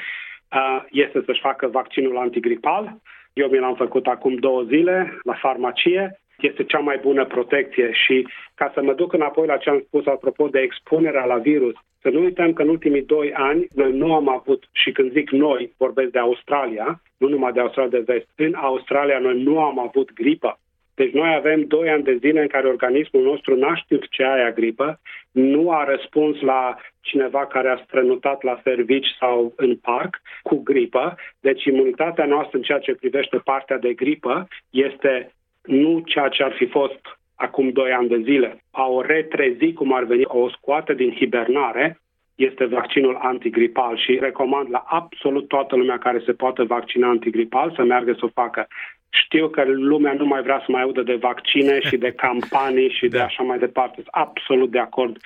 este 0.91 1.23
să-și 1.25 1.41
facă 1.41 1.67
vaccinul 1.67 2.17
antigripal. 2.17 2.97
Eu 3.33 3.49
mi 3.49 3.59
l-am 3.59 3.75
făcut 3.75 4.07
acum 4.07 4.35
două 4.35 4.63
zile 4.63 5.19
la 5.23 5.33
farmacie. 5.33 6.21
Este 6.41 6.65
cea 6.65 6.79
mai 6.79 6.99
bună 7.03 7.25
protecție 7.25 7.91
și 7.93 8.27
ca 8.55 8.71
să 8.75 8.83
mă 8.83 8.93
duc 8.93 9.13
înapoi 9.13 9.47
la 9.47 9.57
ce 9.57 9.71
am 9.71 9.83
spus 9.87 10.07
apropo 10.07 10.49
de 10.49 10.61
expunerea 10.61 11.25
la 11.25 11.37
virus, 11.37 11.75
să 12.01 12.09
nu 12.09 12.21
uităm 12.21 12.53
că 12.53 12.63
în 12.63 12.69
ultimii 12.69 13.03
doi 13.03 13.33
ani 13.33 13.67
noi 13.75 13.93
nu 13.93 14.15
am 14.15 14.29
avut, 14.29 14.69
și 14.73 14.93
când 14.93 15.13
zic 15.13 15.31
noi, 15.31 15.73
vorbesc 15.77 16.11
de 16.11 16.19
Australia, 16.19 17.03
nu 17.17 17.29
numai 17.29 17.53
de 17.53 17.61
Australia 17.61 17.99
de 17.99 18.13
vest, 18.13 18.27
în 18.37 18.55
Australia 18.55 19.19
noi 19.19 19.43
nu 19.43 19.61
am 19.61 19.79
avut 19.79 20.13
gripă. 20.13 20.59
Deci 21.01 21.13
noi 21.13 21.35
avem 21.35 21.65
doi 21.65 21.89
ani 21.89 22.03
de 22.03 22.17
zile 22.17 22.41
în 22.41 22.47
care 22.47 22.67
organismul 22.69 23.23
nostru 23.23 23.57
n-a 23.57 23.75
știut 23.75 24.09
ce 24.09 24.25
aia 24.25 24.51
gripă, 24.51 25.01
nu 25.31 25.71
a 25.71 25.85
răspuns 25.85 26.41
la 26.41 26.77
cineva 27.01 27.47
care 27.47 27.69
a 27.69 27.83
strănutat 27.85 28.43
la 28.43 28.61
servici 28.63 29.07
sau 29.19 29.53
în 29.57 29.77
parc 29.77 30.21
cu 30.43 30.63
gripă. 30.63 31.15
Deci 31.41 31.65
imunitatea 31.65 32.25
noastră 32.25 32.57
în 32.57 32.63
ceea 32.63 32.79
ce 32.79 32.95
privește 32.95 33.37
partea 33.37 33.79
de 33.79 33.93
gripă 33.93 34.49
este 34.71 35.33
nu 35.63 36.03
ceea 36.07 36.29
ce 36.29 36.43
ar 36.43 36.53
fi 36.53 36.67
fost 36.67 37.01
acum 37.35 37.71
doi 37.71 37.93
ani 37.93 38.09
de 38.09 38.21
zile. 38.23 38.63
A 38.71 38.87
o 38.87 39.01
retrezi, 39.01 39.73
cum 39.73 39.93
ar 39.93 40.05
veni, 40.05 40.23
o 40.27 40.49
scoate 40.49 40.95
din 40.95 41.11
hibernare, 41.11 42.01
este 42.35 42.65
vaccinul 42.65 43.19
antigripal 43.21 43.97
și 43.97 44.19
recomand 44.21 44.71
la 44.71 44.85
absolut 44.87 45.49
toată 45.49 45.77
lumea 45.77 45.99
care 45.99 46.23
se 46.25 46.33
poate 46.33 46.63
vaccina 46.63 47.09
antigripal 47.09 47.73
să 47.77 47.83
meargă 47.83 48.13
să 48.13 48.25
o 48.25 48.29
facă. 48.35 48.67
Știu 49.11 49.49
că 49.49 49.65
lumea 49.67 50.13
nu 50.13 50.27
mai 50.27 50.43
vrea 50.43 50.59
să 50.59 50.73
mai 50.73 50.83
audă 50.83 51.03
de 51.03 51.15
vaccine 51.15 51.81
și 51.81 51.97
de 51.97 52.13
campanii 52.25 52.91
și 52.99 53.09
de 53.09 53.17
da. 53.17 53.25
așa 53.25 53.43
mai 53.43 53.59
departe. 53.59 53.95
Sunt 53.95 54.09
absolut 54.11 54.71
de 54.71 54.79
acord. 54.79 55.17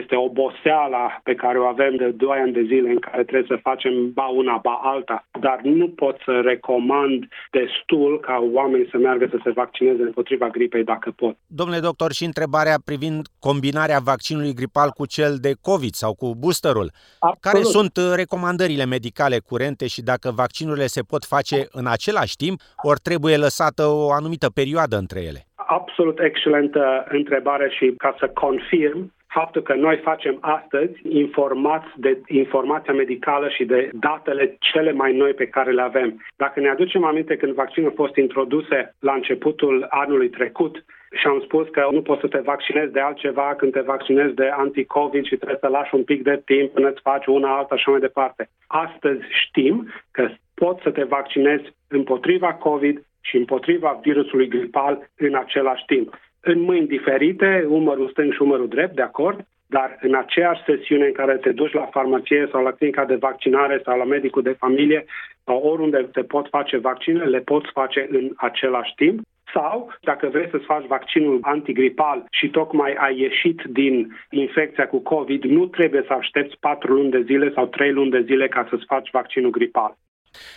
Este 0.00 0.16
oboseala 0.16 1.20
pe 1.22 1.34
care 1.34 1.58
o 1.58 1.66
avem 1.74 1.96
de 1.96 2.08
2 2.08 2.38
ani 2.42 2.52
de 2.52 2.62
zile 2.62 2.88
în 2.90 2.98
care 2.98 3.22
trebuie 3.22 3.56
să 3.56 3.66
facem 3.68 4.12
ba 4.12 4.26
una, 4.26 4.56
ba 4.62 4.80
alta. 4.82 5.26
Dar 5.40 5.60
nu 5.62 5.88
pot 5.88 6.16
să 6.24 6.40
recomand 6.44 7.28
destul 7.50 8.20
ca 8.20 8.36
oamenii 8.52 8.88
să 8.90 8.96
meargă 8.96 9.26
să 9.30 9.38
se 9.44 9.50
vaccineze 9.50 10.02
împotriva 10.02 10.48
gripei 10.48 10.84
dacă 10.84 11.10
pot. 11.16 11.36
Domnule 11.46 11.80
doctor, 11.80 12.12
și 12.12 12.24
întrebarea 12.24 12.76
privind 12.84 13.26
combinarea 13.38 13.98
vaccinului 13.98 14.54
gripal 14.54 14.90
cu 14.90 15.06
cel 15.06 15.32
de 15.40 15.52
COVID 15.60 15.94
sau 16.02 16.14
cu 16.14 16.34
boosterul. 16.42 16.90
Absolut. 17.18 17.40
Care 17.40 17.62
sunt 17.62 17.96
uh, 17.96 18.12
recomandările 18.22 18.84
medicale 18.84 19.38
curente 19.38 19.86
și 19.86 20.02
dacă 20.02 20.30
vaccinurile 20.42 20.86
se 20.86 21.02
pot 21.02 21.24
face 21.24 21.56
în 21.70 21.86
același 21.86 22.36
timp, 22.36 22.60
ori 22.82 23.00
trebuie 23.00 23.32
trebuie 23.32 23.48
lăsată 23.48 23.82
o 23.86 24.12
anumită 24.20 24.48
perioadă 24.60 24.96
între 24.96 25.20
ele? 25.30 25.40
Absolut 25.54 26.18
excelentă 26.20 26.82
întrebare 27.08 27.68
și 27.76 27.94
ca 27.96 28.14
să 28.18 28.26
confirm, 28.44 29.12
faptul 29.32 29.62
că 29.62 29.74
noi 29.74 29.96
facem 29.96 30.38
astăzi 30.40 30.92
informați 31.08 31.88
de 31.96 32.20
informația 32.26 32.92
medicală 32.92 33.48
și 33.48 33.64
de 33.64 33.90
datele 33.92 34.56
cele 34.58 34.92
mai 34.92 35.12
noi 35.12 35.32
pe 35.32 35.46
care 35.46 35.70
le 35.72 35.82
avem. 35.82 36.22
Dacă 36.36 36.60
ne 36.60 36.68
aducem 36.68 37.04
aminte 37.04 37.36
când 37.36 37.52
vaccinul 37.52 37.90
a 37.90 38.00
fost 38.02 38.16
introduse 38.16 38.94
la 38.98 39.12
începutul 39.12 39.86
anului 39.90 40.28
trecut, 40.28 40.84
și 41.20 41.26
am 41.26 41.40
spus 41.44 41.68
că 41.68 41.88
nu 41.90 42.02
poți 42.02 42.20
să 42.20 42.26
te 42.26 42.38
vaccinezi 42.38 42.92
de 42.92 43.00
altceva 43.00 43.54
când 43.56 43.72
te 43.72 43.80
vaccinezi 43.80 44.34
de 44.34 44.48
anti-COVID 44.48 45.24
și 45.24 45.36
trebuie 45.36 45.58
să 45.60 45.68
lași 45.68 45.94
un 45.94 46.04
pic 46.04 46.22
de 46.22 46.42
timp 46.44 46.70
până 46.72 46.88
îți 46.88 47.00
faci 47.00 47.26
una 47.26 47.56
alta 47.56 47.76
și 47.76 47.82
așa 47.82 47.90
mai 47.90 48.00
departe. 48.00 48.48
Astăzi 48.66 49.22
știm 49.28 49.92
că 50.10 50.28
poți 50.54 50.82
să 50.82 50.90
te 50.90 51.04
vaccinezi 51.04 51.64
împotriva 51.88 52.54
COVID 52.54 53.02
și 53.20 53.36
împotriva 53.36 53.98
virusului 54.02 54.48
gripal 54.48 55.10
în 55.16 55.34
același 55.34 55.84
timp. 55.86 56.18
În 56.44 56.60
mâini 56.60 56.86
diferite, 56.86 57.66
umărul 57.68 58.08
stâng 58.08 58.32
și 58.32 58.42
umărul 58.42 58.68
drept, 58.68 58.94
de 58.94 59.02
acord, 59.02 59.46
dar 59.66 59.98
în 60.00 60.14
aceeași 60.14 60.62
sesiune 60.66 61.06
în 61.06 61.12
care 61.12 61.36
te 61.36 61.52
duci 61.52 61.72
la 61.72 61.88
farmacie 61.96 62.48
sau 62.50 62.62
la 62.62 62.72
clinica 62.72 63.04
de 63.04 63.14
vaccinare 63.14 63.80
sau 63.84 63.98
la 63.98 64.04
medicul 64.04 64.42
de 64.42 64.56
familie 64.58 65.04
sau 65.44 65.56
oriunde 65.58 66.08
te 66.12 66.22
pot 66.22 66.48
face 66.48 66.76
vaccine, 66.76 67.24
le 67.24 67.38
poți 67.38 67.70
face 67.72 68.06
în 68.10 68.30
același 68.36 68.92
timp. 68.96 69.20
Sau, 69.54 69.92
dacă 70.00 70.28
vrei 70.28 70.48
să-ți 70.50 70.64
faci 70.64 70.86
vaccinul 70.86 71.38
antigripal 71.42 72.24
și 72.30 72.48
tocmai 72.48 72.92
ai 72.92 73.18
ieșit 73.18 73.62
din 73.62 74.16
infecția 74.30 74.86
cu 74.88 74.98
COVID, 74.98 75.42
nu 75.42 75.66
trebuie 75.66 76.04
să 76.06 76.12
aștepți 76.12 76.56
4 76.60 76.92
luni 76.92 77.10
de 77.10 77.22
zile 77.22 77.52
sau 77.54 77.66
3 77.66 77.92
luni 77.92 78.10
de 78.10 78.22
zile 78.22 78.48
ca 78.48 78.66
să-ți 78.70 78.84
faci 78.86 79.10
vaccinul 79.10 79.50
gripal. 79.50 79.96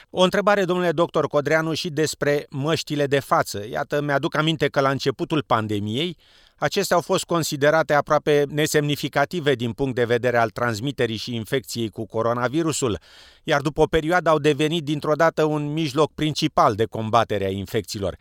O 0.09 0.21
întrebare, 0.21 0.63
domnule 0.63 0.91
doctor 0.91 1.27
Codreanu, 1.27 1.73
și 1.73 1.89
despre 1.89 2.45
măștile 2.49 3.05
de 3.05 3.19
față. 3.19 3.65
Iată, 3.69 4.01
mi-aduc 4.01 4.35
aminte 4.35 4.67
că 4.67 4.79
la 4.79 4.89
începutul 4.89 5.43
pandemiei, 5.47 6.17
acestea 6.57 6.95
au 6.95 7.01
fost 7.01 7.25
considerate 7.25 7.93
aproape 7.93 8.43
nesemnificative 8.49 9.53
din 9.53 9.71
punct 9.71 9.95
de 9.95 10.03
vedere 10.05 10.37
al 10.37 10.49
transmiterii 10.49 11.17
și 11.17 11.35
infecției 11.35 11.89
cu 11.89 12.05
coronavirusul, 12.05 12.97
iar 13.43 13.61
după 13.61 13.81
o 13.81 13.85
perioadă 13.85 14.29
au 14.29 14.39
devenit 14.39 14.83
dintr-o 14.83 15.13
dată 15.13 15.43
un 15.43 15.73
mijloc 15.73 16.13
principal 16.13 16.75
de 16.75 16.85
combatere 16.85 17.45
a 17.45 17.49
infecțiilor. 17.49 18.15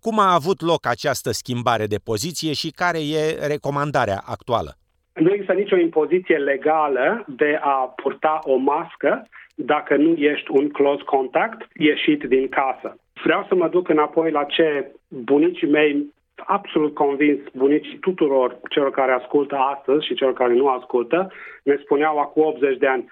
Cum 0.00 0.18
a 0.18 0.32
avut 0.32 0.60
loc 0.60 0.86
această 0.86 1.30
schimbare 1.30 1.86
de 1.86 1.96
poziție 2.04 2.52
și 2.52 2.70
care 2.70 2.98
e 2.98 3.46
recomandarea 3.46 4.22
actuală? 4.24 4.76
Nu 5.12 5.32
există 5.32 5.52
nicio 5.52 5.76
impoziție 5.76 6.36
legală 6.36 7.24
de 7.28 7.58
a 7.62 7.92
purta 8.02 8.38
o 8.42 8.56
mască 8.56 9.28
dacă 9.54 9.96
nu 9.96 10.12
ești 10.12 10.50
un 10.50 10.68
close 10.68 11.02
contact 11.04 11.68
ieșit 11.72 12.22
din 12.22 12.48
casă. 12.48 12.96
Vreau 13.22 13.44
să 13.48 13.54
mă 13.54 13.68
duc 13.68 13.88
înapoi 13.88 14.30
la 14.30 14.44
ce 14.44 14.92
bunicii 15.08 15.70
mei 15.70 16.12
absolut 16.36 16.94
convins 16.94 17.40
bunicii 17.54 17.98
tuturor 17.98 18.60
celor 18.70 18.90
care 18.90 19.12
ascultă 19.12 19.56
astăzi 19.56 20.06
și 20.06 20.14
celor 20.14 20.32
care 20.32 20.52
nu 20.54 20.68
ascultă, 20.68 21.32
ne 21.62 21.76
spuneau 21.82 22.18
acum 22.18 22.44
80 22.44 22.78
de 22.78 22.86
ani, 22.86 23.06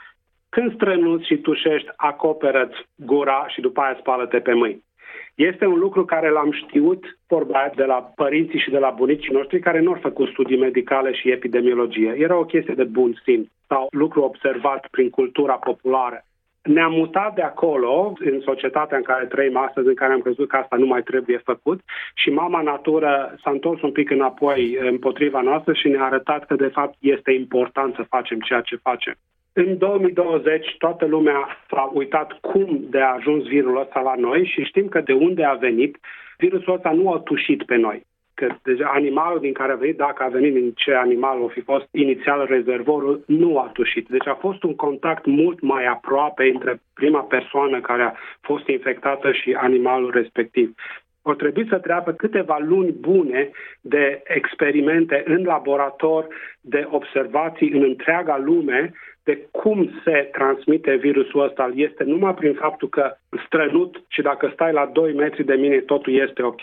când 0.48 0.74
strănuți 0.74 1.26
și 1.26 1.36
tușești, 1.36 1.88
acoperă 1.96 2.70
gura 2.96 3.46
și 3.48 3.60
după 3.60 3.80
aia 3.80 3.96
spală-te 4.00 4.38
pe 4.38 4.52
mâini. 4.52 4.84
Este 5.34 5.66
un 5.66 5.78
lucru 5.78 6.04
care 6.04 6.30
l-am 6.30 6.52
știut, 6.52 7.18
vorba 7.28 7.70
de 7.74 7.84
la 7.84 8.12
părinții 8.14 8.58
și 8.58 8.70
de 8.70 8.78
la 8.78 8.90
bunicii 8.90 9.32
noștri 9.32 9.60
care 9.60 9.80
nu 9.80 9.90
au 9.90 9.98
făcut 10.00 10.28
studii 10.28 10.58
medicale 10.58 11.12
și 11.12 11.30
epidemiologie. 11.30 12.14
Era 12.18 12.36
o 12.36 12.44
chestie 12.44 12.74
de 12.74 12.84
bun 12.84 13.20
simț 13.24 13.48
sau 13.66 13.86
lucru 13.90 14.22
observat 14.22 14.86
prin 14.90 15.10
cultura 15.10 15.54
populară. 15.54 16.24
Ne-am 16.62 16.92
mutat 16.92 17.34
de 17.34 17.42
acolo, 17.42 18.12
în 18.18 18.40
societatea 18.40 18.96
în 18.96 19.02
care 19.02 19.24
trăim 19.24 19.56
astăzi, 19.56 19.88
în 19.88 19.94
care 19.94 20.12
am 20.12 20.20
crezut 20.20 20.48
că 20.48 20.56
asta 20.56 20.76
nu 20.76 20.86
mai 20.86 21.02
trebuie 21.02 21.40
făcut 21.44 21.80
și 22.14 22.30
mama 22.30 22.62
natură 22.62 23.34
s-a 23.42 23.50
întors 23.50 23.82
un 23.82 23.92
pic 23.92 24.10
înapoi 24.10 24.78
împotriva 24.80 25.40
noastră 25.40 25.72
și 25.72 25.88
ne-a 25.88 26.04
arătat 26.04 26.46
că 26.46 26.54
de 26.54 26.66
fapt 26.66 26.96
este 26.98 27.32
important 27.32 27.94
să 27.94 28.02
facem 28.02 28.40
ceea 28.40 28.60
ce 28.60 28.76
facem. 28.76 29.14
În 29.52 29.78
2020 29.78 30.74
toată 30.78 31.06
lumea 31.06 31.58
s-a 31.70 31.90
uitat 31.94 32.32
cum 32.40 32.80
de 32.90 33.00
a 33.00 33.14
ajuns 33.14 33.44
virul 33.44 33.80
ăsta 33.80 34.00
la 34.00 34.14
noi 34.16 34.46
și 34.46 34.64
știm 34.64 34.88
că 34.88 35.00
de 35.00 35.12
unde 35.12 35.44
a 35.44 35.54
venit, 35.54 35.98
virusul 36.38 36.74
ăsta 36.74 36.90
nu 36.90 37.12
a 37.12 37.18
tușit 37.18 37.64
pe 37.64 37.76
noi 37.76 38.02
că 38.34 38.46
deja 38.62 38.90
animalul 38.94 39.40
din 39.40 39.52
care 39.52 39.72
a 39.72 39.76
venit, 39.76 39.96
dacă 39.96 40.22
a 40.22 40.28
venit 40.28 40.52
din 40.52 40.72
ce 40.74 40.94
animal 40.94 41.40
o 41.40 41.48
fi 41.48 41.60
fost 41.60 41.86
inițial 41.90 42.46
rezervorul, 42.46 43.24
nu 43.26 43.58
a 43.58 43.70
tușit. 43.72 44.08
Deci 44.08 44.26
a 44.26 44.34
fost 44.34 44.62
un 44.62 44.74
contact 44.74 45.26
mult 45.26 45.60
mai 45.60 45.84
aproape 45.86 46.50
între 46.54 46.80
prima 46.94 47.20
persoană 47.20 47.80
care 47.80 48.02
a 48.02 48.14
fost 48.40 48.66
infectată 48.66 49.32
și 49.32 49.52
animalul 49.52 50.10
respectiv. 50.10 50.74
O 51.22 51.34
trebuie 51.34 51.66
să 51.68 51.78
treabă 51.78 52.12
câteva 52.12 52.58
luni 52.60 52.92
bune 52.92 53.50
de 53.80 54.22
experimente 54.24 55.22
în 55.26 55.44
laborator, 55.44 56.26
de 56.60 56.86
observații 56.90 57.70
în 57.70 57.82
întreaga 57.82 58.38
lume, 58.38 58.92
de 59.22 59.48
cum 59.50 59.90
se 60.04 60.28
transmite 60.32 60.94
virusul 60.94 61.44
ăsta 61.44 61.70
este 61.74 62.04
numai 62.04 62.34
prin 62.34 62.54
faptul 62.54 62.88
că 62.88 63.16
strănut 63.46 64.02
și 64.08 64.22
dacă 64.22 64.50
stai 64.52 64.72
la 64.72 64.86
2 64.86 65.12
metri 65.12 65.44
de 65.44 65.54
mine 65.54 65.76
totul 65.76 66.12
este 66.12 66.42
ok 66.42 66.60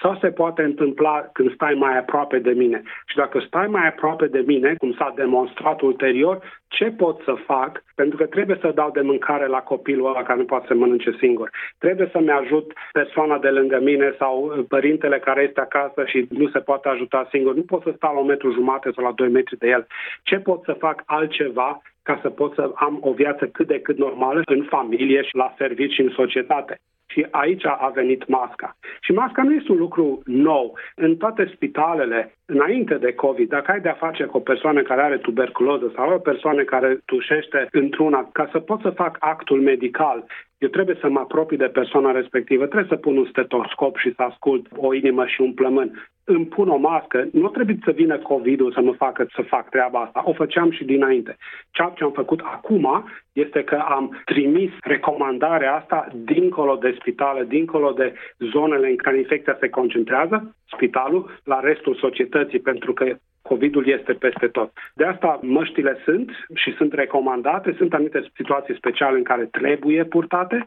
sau 0.00 0.18
se 0.20 0.30
poate 0.30 0.62
întâmpla 0.62 1.28
când 1.32 1.54
stai 1.54 1.74
mai 1.74 1.98
aproape 1.98 2.38
de 2.38 2.50
mine. 2.50 2.82
Și 3.06 3.16
dacă 3.16 3.38
stai 3.46 3.66
mai 3.66 3.86
aproape 3.86 4.26
de 4.26 4.42
mine, 4.46 4.74
cum 4.78 4.94
s-a 4.98 5.12
demonstrat 5.16 5.80
ulterior, 5.80 6.62
ce 6.68 6.84
pot 6.84 7.20
să 7.24 7.34
fac? 7.46 7.82
Pentru 7.94 8.16
că 8.16 8.26
trebuie 8.26 8.58
să 8.60 8.72
dau 8.74 8.90
de 8.90 9.00
mâncare 9.00 9.46
la 9.46 9.58
copilul 9.60 10.06
ăla 10.06 10.22
care 10.22 10.38
nu 10.38 10.44
poate 10.44 10.66
să 10.66 10.74
mănânce 10.74 11.16
singur. 11.18 11.50
Trebuie 11.78 12.08
să-mi 12.12 12.30
ajut 12.30 12.72
persoana 12.92 13.38
de 13.38 13.48
lângă 13.48 13.80
mine 13.82 14.14
sau 14.18 14.64
părintele 14.68 15.18
care 15.18 15.42
este 15.42 15.60
acasă 15.60 16.04
și 16.06 16.26
nu 16.30 16.48
se 16.48 16.58
poate 16.58 16.88
ajuta 16.88 17.28
singur. 17.30 17.54
Nu 17.54 17.62
pot 17.62 17.82
să 17.82 17.92
stau 17.96 18.14
la 18.14 18.20
un 18.20 18.26
metru 18.26 18.52
jumate 18.52 18.90
sau 18.94 19.04
la 19.04 19.12
2 19.12 19.28
metri 19.28 19.58
de 19.58 19.68
el. 19.68 19.86
Ce 20.22 20.36
pot 20.36 20.62
să 20.64 20.72
fac 20.72 21.02
altceva 21.06 21.82
ca 22.08 22.18
să 22.22 22.28
pot 22.30 22.54
să 22.54 22.72
am 22.74 22.98
o 23.00 23.12
viață 23.12 23.46
cât 23.46 23.66
de 23.66 23.80
cât 23.80 23.98
normală 23.98 24.42
în 24.44 24.62
familie 24.62 25.22
și 25.22 25.36
la 25.36 25.54
servici 25.58 25.92
și 25.92 26.00
în 26.00 26.12
societate. 26.20 26.78
Și 27.06 27.26
aici 27.30 27.64
a 27.66 27.90
venit 27.94 28.26
masca. 28.28 28.76
Și 29.00 29.12
masca 29.12 29.42
nu 29.42 29.54
este 29.54 29.72
un 29.72 29.78
lucru 29.78 30.22
nou. 30.24 30.78
În 30.94 31.16
toate 31.16 31.50
spitalele, 31.54 32.34
înainte 32.44 32.94
de 32.94 33.12
COVID, 33.12 33.48
dacă 33.48 33.70
ai 33.70 33.80
de-a 33.80 34.02
face 34.06 34.24
cu 34.24 34.36
o 34.36 34.40
persoană 34.40 34.82
care 34.82 35.02
are 35.02 35.16
tuberculoză 35.16 35.92
sau 35.94 36.12
o 36.12 36.18
persoană 36.18 36.62
care 36.62 37.00
tușește 37.04 37.68
într-una, 37.70 38.28
ca 38.32 38.48
să 38.52 38.58
pot 38.58 38.80
să 38.80 38.90
fac 38.90 39.16
actul 39.18 39.60
medical, 39.60 40.24
eu 40.64 40.70
trebuie 40.70 40.96
să 41.00 41.08
mă 41.08 41.18
apropii 41.18 41.56
de 41.56 41.74
persoana 41.78 42.10
respectivă, 42.10 42.66
trebuie 42.66 42.94
să 42.94 43.04
pun 43.04 43.16
un 43.16 43.26
stetoscop 43.30 43.96
și 43.96 44.14
să 44.14 44.22
ascult 44.22 44.66
o 44.76 44.94
inimă 44.94 45.26
și 45.26 45.40
un 45.40 45.52
plămân. 45.52 46.08
Îmi 46.24 46.46
pun 46.46 46.68
o 46.68 46.76
mască, 46.76 47.28
nu 47.32 47.48
trebuie 47.48 47.78
să 47.84 47.90
vină 47.90 48.18
COVID-ul 48.18 48.72
să 48.72 48.80
mă 48.80 48.92
facă 48.92 49.26
să 49.34 49.42
fac 49.42 49.68
treaba 49.68 50.00
asta. 50.00 50.22
O 50.24 50.32
făceam 50.32 50.70
și 50.70 50.84
dinainte. 50.84 51.36
Ceea 51.70 51.92
ce 51.96 52.04
am 52.04 52.12
făcut 52.12 52.40
acum 52.44 53.04
este 53.32 53.64
că 53.64 53.74
am 53.74 54.22
trimis 54.24 54.70
recomandarea 54.82 55.74
asta 55.74 56.08
dincolo 56.14 56.76
de 56.76 56.96
spitale, 57.00 57.44
dincolo 57.44 57.90
de 57.92 58.14
zonele 58.52 58.88
în 58.88 58.96
care 58.96 59.18
infecția 59.18 59.56
se 59.60 59.68
concentrează, 59.68 60.54
spitalul, 60.72 61.40
la 61.44 61.60
restul 61.60 61.94
societății, 61.94 62.60
pentru 62.60 62.92
că 62.92 63.16
COVID-ul 63.50 63.86
este 63.98 64.12
peste 64.12 64.46
tot. 64.46 64.70
De 64.94 65.04
asta 65.04 65.38
măștile 65.42 65.96
sunt 66.04 66.30
și 66.54 66.74
sunt 66.76 66.92
recomandate, 66.92 67.74
sunt 67.78 67.94
anumite 67.94 68.30
situații 68.36 68.76
speciale 68.76 69.16
în 69.16 69.22
care 69.22 69.44
trebuie 69.44 70.04
purtate, 70.04 70.64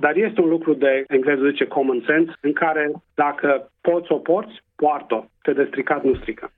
dar 0.00 0.16
este 0.16 0.40
un 0.40 0.48
lucru 0.48 0.74
de, 0.74 1.04
engleză 1.08 1.48
zice 1.50 1.66
common 1.66 2.02
sense, 2.06 2.32
în 2.40 2.52
care 2.52 2.92
dacă 3.14 3.70
poți 3.80 4.12
o 4.12 4.16
porți, 4.16 4.62
poartă-o. 4.76 5.24
Te 5.42 5.52
de 5.52 5.66
stricat 5.70 6.04
nu 6.04 6.14
strică. 6.14 6.52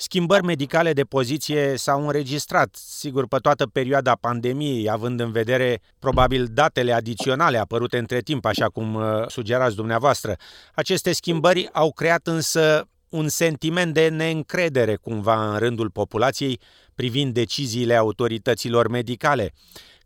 Schimbări 0.00 0.44
medicale 0.44 0.92
de 0.92 1.02
poziție 1.02 1.76
s-au 1.76 2.06
înregistrat, 2.06 2.68
sigur, 2.74 3.26
pe 3.28 3.36
toată 3.36 3.66
perioada 3.66 4.12
pandemiei, 4.20 4.90
având 4.90 5.20
în 5.20 5.32
vedere 5.32 5.78
probabil 5.98 6.46
datele 6.54 6.92
adiționale 6.92 7.58
apărute 7.58 7.98
între 7.98 8.20
timp, 8.20 8.44
așa 8.44 8.66
cum 8.66 8.94
uh, 8.94 9.02
sugerați 9.26 9.76
dumneavoastră. 9.76 10.32
Aceste 10.74 11.12
schimbări 11.12 11.68
au 11.72 11.92
creat 11.92 12.26
însă 12.26 12.88
un 13.10 13.28
sentiment 13.28 13.94
de 13.94 14.08
neîncredere 14.08 14.94
cumva 15.02 15.52
în 15.52 15.58
rândul 15.58 15.90
populației 15.90 16.58
privind 16.96 17.32
deciziile 17.32 17.94
autorităților 17.94 18.88
medicale. 18.88 19.46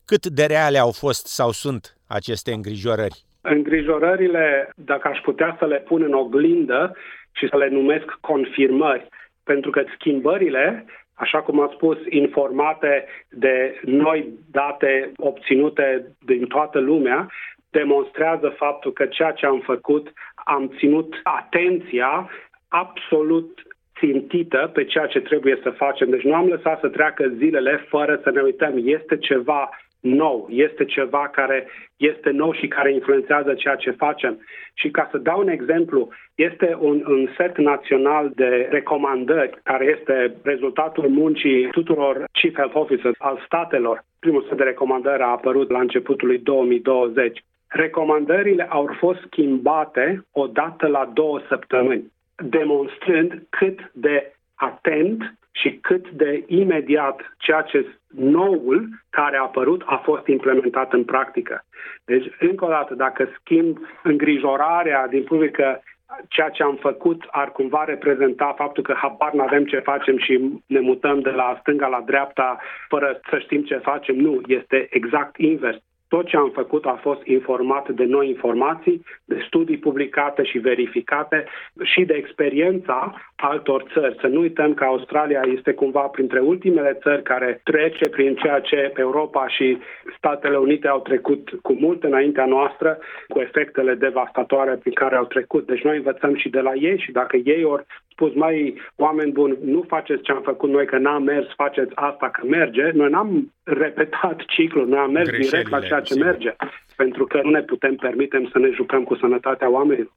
Cât 0.05 0.27
de 0.27 0.45
reale 0.45 0.79
au 0.79 0.91
fost 0.91 1.27
sau 1.27 1.51
sunt 1.51 1.97
aceste 2.07 2.53
îngrijorări? 2.53 3.23
Îngrijorările, 3.41 4.73
dacă 4.77 5.09
aș 5.09 5.19
putea 5.19 5.57
să 5.59 5.67
le 5.67 5.79
pun 5.79 6.03
în 6.03 6.13
oglindă 6.13 6.97
și 7.33 7.49
să 7.49 7.57
le 7.57 7.69
numesc 7.69 8.05
confirmări, 8.21 9.09
pentru 9.45 9.71
că 9.71 9.85
schimbările, 9.95 10.85
așa 11.15 11.43
cum 11.43 11.61
am 11.61 11.71
spus, 11.75 11.99
informate 12.09 13.07
de 13.29 13.81
noi 13.85 14.29
date 14.51 15.13
obținute 15.17 16.07
din 16.27 16.47
toată 16.47 16.79
lumea, 16.79 17.31
demonstrează 17.71 18.55
faptul 18.57 18.93
că 18.93 19.07
ceea 19.07 19.33
ce 19.33 19.47
am 19.47 19.61
făcut 19.61 20.13
am 20.35 20.73
ținut 20.79 21.21
atenția 21.23 22.31
absolut 22.73 23.63
țintită 23.99 24.71
pe 24.75 24.85
ceea 24.85 25.07
ce 25.07 25.21
trebuie 25.21 25.59
să 25.63 25.71
facem. 25.71 26.11
Deci 26.11 26.23
nu 26.23 26.35
am 26.35 26.49
lăsat 26.49 26.81
să 26.81 26.89
treacă 26.89 27.33
zilele 27.37 27.87
fără 27.89 28.21
să 28.23 28.31
ne 28.31 28.41
uităm. 28.41 28.73
Este 28.85 29.17
ceva 29.17 29.71
nou, 30.01 30.49
este 30.51 30.85
ceva 30.85 31.29
care 31.33 31.69
este 31.97 32.31
nou 32.31 32.53
și 32.53 32.69
care 32.69 32.93
influențează 32.93 33.55
ceea 33.55 33.75
ce 33.75 33.91
facem. 33.91 34.41
Și 34.75 34.91
ca 34.91 35.09
să 35.11 35.19
dau 35.19 35.41
un 35.41 35.49
exemplu, 35.49 36.09
este 36.35 36.77
un, 36.81 37.05
un 37.07 37.29
set 37.37 37.59
național 37.59 38.31
de 38.35 38.69
recomandări 38.71 39.59
care 39.63 39.97
este 39.99 40.37
rezultatul 40.43 41.09
muncii 41.09 41.69
tuturor 41.71 42.25
Chief 42.33 42.55
Health 42.55 42.77
Officers 42.77 43.15
al 43.19 43.43
statelor. 43.47 44.05
Primul 44.19 44.45
set 44.49 44.57
de 44.57 44.63
recomandări 44.63 45.23
a 45.23 45.27
apărut 45.27 45.71
la 45.71 45.81
începutul 45.81 46.29
lui 46.29 46.39
2020. 46.39 47.45
Recomandările 47.67 48.67
au 48.69 48.91
fost 48.99 49.21
schimbate 49.27 50.27
odată 50.33 50.87
la 50.87 51.11
două 51.15 51.41
săptămâni 51.49 52.12
demonstrând 52.37 53.43
cât 53.49 53.91
de 53.93 54.33
atent 54.55 55.35
și 55.53 55.79
cât 55.81 56.11
de 56.11 56.45
imediat 56.47 57.35
ceea 57.39 57.61
ce 57.61 57.87
noul 58.09 58.89
care 59.11 59.37
a 59.37 59.43
apărut 59.43 59.83
a 59.87 59.97
fost 59.97 60.27
implementat 60.27 60.93
în 60.93 61.05
practică. 61.05 61.65
Deci, 62.05 62.27
încă 62.39 62.65
o 62.65 62.69
dată, 62.69 62.95
dacă 62.95 63.29
schimb 63.41 63.79
îngrijorarea 64.03 65.07
din 65.07 65.23
public 65.23 65.51
că 65.51 65.81
ceea 66.29 66.49
ce 66.49 66.63
am 66.63 66.77
făcut 66.77 67.25
ar 67.31 67.53
cumva 67.53 67.85
reprezenta 67.85 68.55
faptul 68.57 68.83
că 68.83 68.93
habar 68.97 69.33
nu 69.33 69.43
avem 69.43 69.65
ce 69.65 69.79
facem 69.79 70.19
și 70.19 70.63
ne 70.67 70.81
mutăm 70.81 71.21
de 71.21 71.31
la 71.31 71.57
stânga 71.61 71.87
la 71.87 72.03
dreapta 72.07 72.59
fără 72.89 73.21
să 73.31 73.39
știm 73.39 73.63
ce 73.63 73.77
facem. 73.77 74.17
Nu, 74.17 74.41
este 74.47 74.87
exact 74.91 75.37
invers. 75.37 75.83
Tot 76.15 76.27
ce 76.27 76.37
am 76.37 76.51
făcut 76.51 76.85
a 76.85 76.99
fost 77.03 77.23
informat 77.25 77.89
de 77.89 78.05
noi 78.05 78.29
informații, 78.29 79.05
de 79.25 79.43
studii 79.47 79.79
publicate 79.79 80.43
și 80.43 80.59
verificate 80.59 81.45
și 81.83 82.05
de 82.05 82.15
experiența 82.15 83.15
altor 83.37 83.85
țări. 83.93 84.17
Să 84.21 84.27
nu 84.27 84.41
uităm 84.41 84.75
că 84.75 84.85
Australia 84.85 85.43
este 85.57 85.73
cumva 85.73 86.01
printre 86.01 86.41
ultimele 86.41 86.99
țări 87.03 87.23
care 87.23 87.61
trece 87.65 88.09
prin 88.09 88.35
ceea 88.35 88.61
ce 88.61 88.93
Europa 88.97 89.49
și 89.49 89.79
Statele 90.17 90.57
Unite 90.57 90.89
au 90.89 91.01
trecut 91.01 91.51
cu 91.63 91.73
mult 91.73 92.05
înaintea 92.05 92.47
noastră, 92.47 92.99
cu 93.29 93.41
efectele 93.41 93.95
devastatoare 93.95 94.75
prin 94.75 94.93
care 94.93 95.17
au 95.17 95.25
trecut. 95.25 95.67
Deci 95.67 95.83
noi 95.83 95.97
învățăm 95.97 96.35
și 96.37 96.49
de 96.49 96.61
la 96.61 96.75
ei 96.75 96.99
și 96.99 97.13
dacă 97.13 97.37
ei 97.37 97.65
ori 97.65 97.85
spus, 98.23 98.35
mai 98.35 98.81
oameni 98.97 99.33
buni, 99.33 99.59
nu 99.65 99.85
faceți 99.89 100.23
ce 100.23 100.33
am 100.33 100.43
făcut 100.43 100.71
noi, 100.71 100.87
că 100.87 100.99
n-am 100.99 101.23
mers, 101.23 101.47
faceți 101.57 101.93
asta 101.95 102.31
că 102.31 102.47
merge. 102.47 102.91
Noi 102.95 103.11
n-am 103.11 103.53
repetat 103.63 104.37
ciclul, 104.47 104.89
noi 104.89 104.99
am 104.99 105.11
mers 105.11 105.31
direct 105.31 105.69
la 105.69 105.81
ceea 105.81 106.01
ce 106.01 106.15
merge, 106.15 106.57
pentru 106.97 107.27
că 107.27 107.41
nu 107.43 107.51
ne 107.51 107.63
putem 107.63 107.95
permite 107.95 108.49
să 108.53 108.59
ne 108.59 108.71
jucăm 108.75 109.05
cu 109.05 109.15
sănătatea 109.15 109.71
oamenilor. 109.71 110.13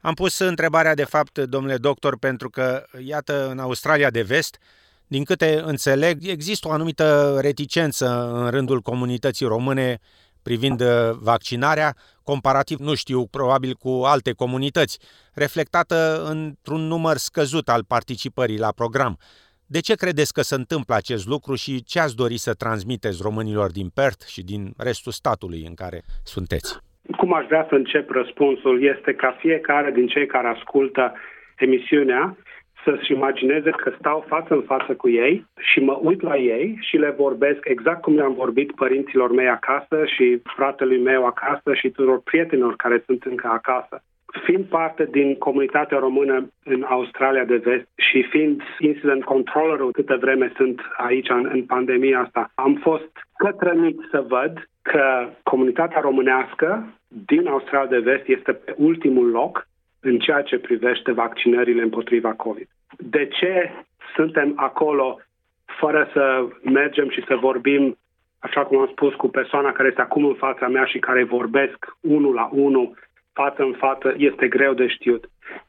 Am 0.00 0.14
pus 0.14 0.38
întrebarea 0.38 0.94
de 0.94 1.04
fapt, 1.04 1.38
domnule 1.38 1.76
doctor, 1.76 2.18
pentru 2.18 2.48
că, 2.50 2.82
iată, 3.04 3.48
în 3.50 3.58
Australia 3.58 4.10
de 4.10 4.22
Vest, 4.22 4.58
din 5.06 5.24
câte 5.24 5.62
înțeleg, 5.64 6.16
există 6.26 6.68
o 6.68 6.72
anumită 6.72 7.38
reticență 7.40 8.30
în 8.34 8.50
rândul 8.50 8.80
comunității 8.80 9.46
române 9.46 9.98
privind 10.42 10.80
uh, 10.80 10.88
vaccinarea, 11.20 11.94
comparativ, 12.24 12.78
nu 12.78 12.94
știu, 12.94 13.26
probabil 13.26 13.74
cu 13.74 14.02
alte 14.04 14.32
comunități, 14.32 14.98
reflectată 15.34 15.96
într-un 16.30 16.80
număr 16.80 17.16
scăzut 17.16 17.68
al 17.68 17.84
participării 17.84 18.58
la 18.58 18.72
program. 18.76 19.18
De 19.66 19.80
ce 19.80 19.94
credeți 19.94 20.32
că 20.32 20.40
se 20.40 20.54
întâmplă 20.54 20.94
acest 20.94 21.26
lucru 21.26 21.54
și 21.54 21.84
ce 21.84 21.98
ați 22.00 22.16
dori 22.16 22.38
să 22.46 22.52
transmiteți 22.54 23.22
românilor 23.22 23.70
din 23.70 23.88
Perth 23.94 24.24
și 24.26 24.42
din 24.42 24.62
restul 24.76 25.12
statului 25.12 25.62
în 25.66 25.74
care 25.74 26.02
sunteți? 26.24 26.78
Cum 27.16 27.34
aș 27.34 27.44
vrea 27.46 27.66
să 27.68 27.74
încep 27.74 28.10
răspunsul 28.10 28.76
este 28.94 29.14
ca 29.14 29.36
fiecare 29.40 29.90
din 29.90 30.06
cei 30.06 30.26
care 30.26 30.48
ascultă 30.48 31.12
emisiunea 31.56 32.36
să-și 32.84 33.12
imagineze 33.12 33.70
că 33.70 33.92
stau 33.98 34.24
față 34.28 34.54
în 34.54 34.62
față 34.62 34.94
cu 34.94 35.08
ei 35.08 35.46
și 35.60 35.80
mă 35.80 35.98
uit 36.02 36.20
la 36.22 36.36
ei 36.36 36.78
și 36.80 36.96
le 36.96 37.14
vorbesc 37.18 37.60
exact 37.64 38.02
cum 38.02 38.14
le-am 38.14 38.34
vorbit 38.34 38.72
părinților 38.74 39.32
mei 39.32 39.48
acasă 39.48 40.04
și 40.04 40.40
fratelui 40.56 40.98
meu 40.98 41.26
acasă 41.26 41.74
și 41.74 41.88
tuturor 41.90 42.20
prietenilor 42.20 42.76
care 42.76 43.02
sunt 43.06 43.22
încă 43.22 43.48
acasă. 43.48 44.02
Fiind 44.44 44.64
parte 44.64 45.08
din 45.10 45.38
comunitatea 45.38 45.98
română 45.98 46.50
în 46.64 46.82
Australia 46.88 47.44
de 47.44 47.56
Vest 47.56 47.86
și 47.96 48.22
fiind 48.22 48.62
incident 48.78 49.24
controllerul 49.24 49.92
câte 49.92 50.14
vreme 50.14 50.52
sunt 50.56 50.80
aici 50.96 51.28
în, 51.28 51.48
în 51.52 51.62
pandemia 51.64 52.20
asta, 52.20 52.50
am 52.54 52.74
fost 52.74 53.10
cătrănit 53.36 53.98
să 54.10 54.24
văd 54.28 54.68
că 54.82 55.28
comunitatea 55.42 56.00
românească 56.00 56.92
din 57.26 57.46
Australia 57.46 57.90
de 57.90 58.10
Vest 58.10 58.28
este 58.28 58.52
pe 58.52 58.74
ultimul 58.76 59.30
loc 59.30 59.66
în 60.02 60.18
ceea 60.18 60.42
ce 60.42 60.58
privește 60.58 61.12
vaccinările 61.12 61.82
împotriva 61.82 62.32
COVID. 62.32 62.68
De 62.98 63.26
ce 63.26 63.70
suntem 64.14 64.52
acolo 64.56 65.18
fără 65.64 66.08
să 66.12 66.46
mergem 66.62 67.10
și 67.10 67.24
să 67.26 67.36
vorbim, 67.36 67.98
așa 68.38 68.64
cum 68.64 68.78
am 68.78 68.88
spus, 68.90 69.14
cu 69.14 69.28
persoana 69.28 69.72
care 69.72 69.88
este 69.88 70.00
acum 70.00 70.24
în 70.24 70.34
fața 70.34 70.68
mea 70.68 70.84
și 70.84 70.98
care 70.98 71.24
vorbesc 71.24 71.96
unul 72.00 72.34
la 72.34 72.48
unul, 72.52 72.98
față 73.32 73.62
în 73.62 73.72
față, 73.72 74.14
este 74.16 74.48
greu 74.48 74.74
de 74.74 74.86
știut. 74.86 75.24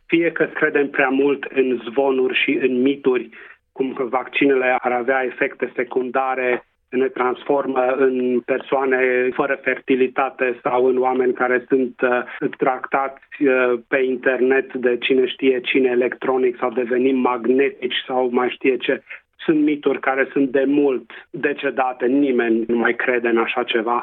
Fie 0.05 0.31
că 0.31 0.45
credem 0.45 0.89
prea 0.89 1.09
mult 1.09 1.43
în 1.43 1.81
zvonuri 1.89 2.39
și 2.43 2.51
în 2.61 2.81
mituri, 2.81 3.29
cum 3.71 3.93
că 3.93 4.03
vaccinele 4.03 4.77
ar 4.79 4.91
avea 4.91 5.23
efecte 5.23 5.71
secundare 5.75 6.65
ne 6.95 7.07
transformă 7.07 7.95
în 7.97 8.39
persoane 8.39 9.29
fără 9.33 9.59
fertilitate 9.61 10.59
sau 10.63 10.85
în 10.85 10.97
oameni 10.97 11.33
care 11.33 11.65
sunt 11.67 12.01
uh, 12.01 12.49
tractați 12.57 13.43
uh, 13.43 13.79
pe 13.87 13.97
internet 13.97 14.73
de 14.73 14.97
cine 14.97 15.27
știe 15.27 15.59
cine 15.61 15.89
electronic 15.89 16.57
sau 16.57 16.69
devenim 16.71 17.17
magnetici 17.17 18.03
sau 18.07 18.29
mai 18.31 18.49
știe 18.49 18.77
ce. 18.77 19.03
Sunt 19.37 19.63
mituri 19.63 19.99
care 19.99 20.27
sunt 20.31 20.49
de 20.49 20.63
mult 20.67 21.11
decedate, 21.29 22.05
nimeni 22.05 22.63
nu 22.67 22.77
mai 22.77 22.95
crede 22.95 23.27
în 23.27 23.37
așa 23.37 23.63
ceva. 23.63 24.01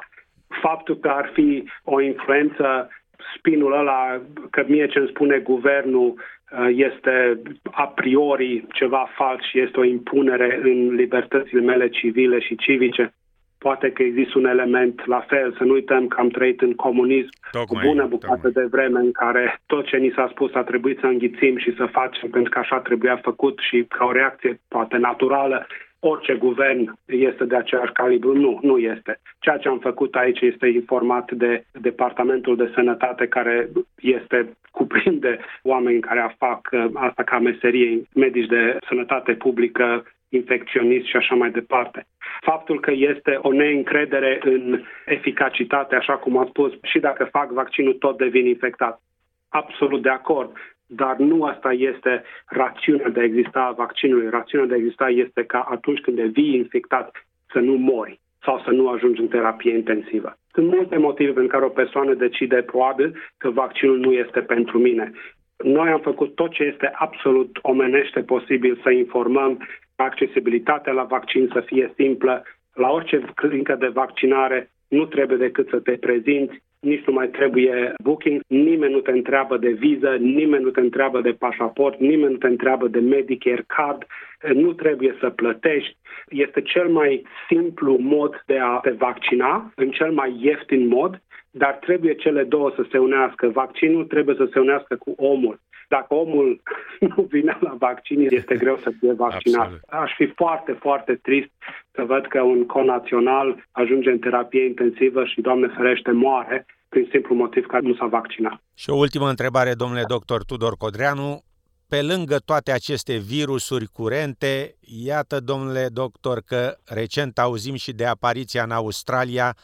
Faptul 0.62 0.96
că 0.96 1.08
ar 1.08 1.30
fi 1.32 1.64
o 1.84 2.00
influență 2.00 2.88
spinul 3.36 3.72
ăla, 3.72 4.20
că 4.50 4.64
mie 4.66 4.86
ce 4.86 4.98
îmi 4.98 5.08
spune 5.08 5.38
guvernul 5.38 6.14
Uh, 6.50 6.68
este 6.70 7.40
a 7.70 7.86
priori 7.86 8.66
ceva 8.72 9.10
fals 9.16 9.42
și 9.42 9.60
este 9.60 9.80
o 9.80 9.84
impunere 9.84 10.60
în 10.62 10.94
libertățile 10.94 11.60
mele 11.60 11.88
civile 11.88 12.40
și 12.40 12.56
civice. 12.56 13.14
Poate 13.58 13.90
că 13.90 14.02
există 14.02 14.38
un 14.38 14.44
element 14.44 15.06
la 15.06 15.20
fel, 15.28 15.54
să 15.56 15.64
nu 15.64 15.72
uităm 15.72 16.06
că 16.06 16.20
am 16.20 16.28
trăit 16.28 16.60
în 16.60 16.74
comunism 16.74 17.30
tocmai, 17.50 17.82
cu 17.82 17.88
bună 17.88 18.06
bucată 18.06 18.34
tocmai. 18.34 18.52
de 18.52 18.68
vreme 18.70 18.98
în 18.98 19.12
care 19.12 19.60
tot 19.66 19.86
ce 19.86 19.96
ni 19.96 20.12
s-a 20.14 20.28
spus 20.30 20.54
a 20.54 20.62
trebuit 20.62 20.98
să 20.98 21.06
înghițim 21.06 21.56
și 21.58 21.74
să 21.76 21.86
facem 21.86 22.30
pentru 22.30 22.50
că 22.50 22.58
așa 22.58 22.80
trebuia 22.80 23.16
făcut 23.16 23.58
și 23.58 23.84
ca 23.88 24.04
o 24.04 24.12
reacție 24.12 24.60
poate 24.68 24.96
naturală 24.96 25.66
orice 26.00 26.34
guvern 26.34 26.94
este 27.06 27.44
de 27.44 27.56
aceeași 27.56 27.92
calibru. 27.92 28.32
Nu, 28.32 28.58
nu 28.62 28.78
este. 28.78 29.20
Ceea 29.38 29.56
ce 29.56 29.68
am 29.68 29.78
făcut 29.78 30.14
aici 30.14 30.40
este 30.40 30.66
informat 30.66 31.32
de 31.32 31.64
Departamentul 31.72 32.56
de 32.56 32.70
Sănătate, 32.74 33.26
care 33.26 33.68
este 34.00 34.56
cuprinde 34.70 35.38
oameni 35.62 36.00
care 36.00 36.34
fac 36.38 36.68
uh, 36.72 36.84
asta 36.94 37.22
ca 37.22 37.38
meserie, 37.38 38.02
medici 38.14 38.48
de 38.48 38.76
sănătate 38.88 39.32
publică, 39.32 40.04
infecționist 40.28 41.06
și 41.06 41.16
așa 41.16 41.34
mai 41.34 41.50
departe. 41.50 42.06
Faptul 42.40 42.80
că 42.80 42.90
este 42.94 43.38
o 43.42 43.52
neîncredere 43.52 44.40
în 44.42 44.82
eficacitate, 45.06 45.94
așa 45.94 46.16
cum 46.16 46.36
am 46.36 46.46
spus, 46.46 46.72
și 46.82 46.98
dacă 46.98 47.24
fac 47.24 47.50
vaccinul, 47.50 47.92
tot 47.92 48.16
devin 48.16 48.46
infectat. 48.46 49.00
Absolut 49.48 50.02
de 50.02 50.08
acord 50.08 50.56
dar 50.96 51.16
nu 51.16 51.42
asta 51.44 51.72
este 51.72 52.22
rațiunea 52.46 53.08
de 53.08 53.20
a 53.20 53.24
exista 53.24 53.60
a 53.60 53.72
vaccinului. 53.72 54.28
Rațiunea 54.28 54.66
de 54.66 54.74
a 54.74 54.76
exista 54.76 55.08
este 55.08 55.44
ca 55.44 55.66
atunci 55.70 56.00
când 56.00 56.16
devii 56.16 56.54
infectat 56.54 57.26
să 57.52 57.58
nu 57.58 57.72
mori 57.72 58.20
sau 58.42 58.62
să 58.64 58.70
nu 58.70 58.88
ajungi 58.88 59.20
în 59.20 59.28
terapie 59.28 59.74
intensivă. 59.74 60.36
Sunt 60.52 60.66
multe 60.66 60.96
motive 60.96 61.30
pentru 61.32 61.52
care 61.52 61.64
o 61.64 61.78
persoană 61.82 62.14
decide 62.14 62.62
probabil 62.62 63.16
că 63.36 63.50
vaccinul 63.50 63.98
nu 63.98 64.12
este 64.12 64.40
pentru 64.40 64.78
mine. 64.78 65.12
Noi 65.56 65.88
am 65.88 66.00
făcut 66.00 66.34
tot 66.34 66.50
ce 66.50 66.62
este 66.62 66.90
absolut 66.94 67.58
omenește 67.62 68.20
posibil 68.20 68.80
să 68.82 68.90
informăm 68.90 69.68
accesibilitatea 69.96 70.92
la 70.92 71.02
vaccin 71.02 71.50
să 71.52 71.60
fie 71.60 71.92
simplă. 71.96 72.42
La 72.74 72.90
orice 72.90 73.24
clinică 73.34 73.74
de 73.74 73.86
vaccinare 73.86 74.70
nu 74.88 75.04
trebuie 75.04 75.38
decât 75.38 75.68
să 75.68 75.78
te 75.78 75.92
prezinți, 75.92 76.62
nici 76.80 77.04
nu 77.04 77.12
mai 77.12 77.28
trebuie 77.28 77.92
booking, 78.02 78.40
nimeni 78.46 78.92
nu 78.92 79.00
te 79.00 79.10
întreabă 79.10 79.56
de 79.56 79.70
viză, 79.70 80.16
nimeni 80.20 80.64
nu 80.64 80.70
te 80.70 80.80
întreabă 80.80 81.20
de 81.20 81.32
pașaport, 81.32 81.98
nimeni 81.98 82.32
nu 82.32 82.38
te 82.38 82.46
întreabă 82.46 82.88
de 82.88 83.00
Medicare 83.00 83.64
card, 83.66 84.06
nu 84.54 84.72
trebuie 84.72 85.16
să 85.20 85.30
plătești. 85.30 85.96
Este 86.28 86.60
cel 86.60 86.88
mai 86.88 87.26
simplu 87.48 87.96
mod 87.98 88.42
de 88.46 88.58
a 88.58 88.76
te 88.76 88.90
vaccina, 88.90 89.72
în 89.76 89.90
cel 89.90 90.12
mai 90.12 90.36
ieftin 90.40 90.86
mod, 90.86 91.22
dar 91.50 91.72
trebuie 91.72 92.14
cele 92.14 92.42
două 92.42 92.72
să 92.76 92.84
se 92.90 92.98
unească. 92.98 93.48
Vaccinul 93.48 94.04
trebuie 94.04 94.34
să 94.36 94.48
se 94.52 94.58
unească 94.58 94.96
cu 94.96 95.14
omul. 95.16 95.60
Dacă 95.96 96.14
omul 96.14 96.62
nu 97.10 97.22
vine 97.34 97.58
la 97.60 97.74
vaccin, 97.78 98.26
este 98.30 98.54
greu 98.56 98.76
să 98.76 98.90
fie 98.98 99.12
vaccinat. 99.12 99.60
Absolut. 99.60 100.02
Aș 100.04 100.10
fi 100.16 100.26
foarte, 100.26 100.72
foarte 100.72 101.14
trist 101.14 101.50
să 101.94 102.02
văd 102.02 102.26
că 102.26 102.40
un 102.42 102.66
conațional 102.66 103.66
ajunge 103.70 104.10
în 104.10 104.18
terapie 104.18 104.64
intensivă 104.64 105.24
și, 105.24 105.40
Doamne 105.40 105.68
ferește, 105.76 106.10
moare 106.10 106.66
prin 106.88 107.08
simplu 107.10 107.34
motiv 107.34 107.66
că 107.66 107.78
nu 107.80 107.94
s-a 107.94 108.06
vaccinat. 108.06 108.62
Și 108.74 108.90
o 108.90 108.96
ultimă 108.96 109.28
întrebare, 109.28 109.72
domnule 109.74 110.04
doctor 110.08 110.44
Tudor 110.44 110.76
Codreanu. 110.76 111.42
Pe 111.88 112.02
lângă 112.02 112.36
toate 112.44 112.70
aceste 112.72 113.16
virusuri 113.16 113.86
curente, 113.86 114.74
iată, 115.04 115.40
domnule 115.40 115.86
doctor, 115.92 116.42
că 116.46 116.74
recent 116.86 117.38
auzim 117.38 117.74
și 117.74 117.92
de 117.92 118.06
apariția 118.06 118.62
în 118.62 118.70
Australia 118.70 119.56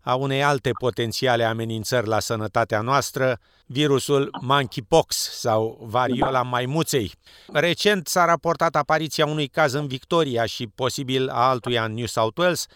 a 0.00 0.14
unei 0.14 0.42
alte 0.42 0.70
potențiale 0.70 1.44
amenințări 1.44 2.06
la 2.06 2.20
sănătatea 2.20 2.80
noastră, 2.80 3.38
virusul 3.66 4.38
monkeypox 4.40 5.16
sau 5.16 5.78
variola 5.82 6.42
maimuței. 6.42 7.12
Recent 7.52 8.06
s-a 8.06 8.24
raportat 8.24 8.76
apariția 8.76 9.26
unui 9.26 9.48
caz 9.48 9.72
în 9.72 9.86
Victoria 9.86 10.46
și 10.46 10.66
posibil 10.66 11.28
a 11.28 11.48
altuia 11.48 11.84
în 11.84 11.94
New 11.94 12.06
South 12.06 12.38
Wales. 12.38 12.66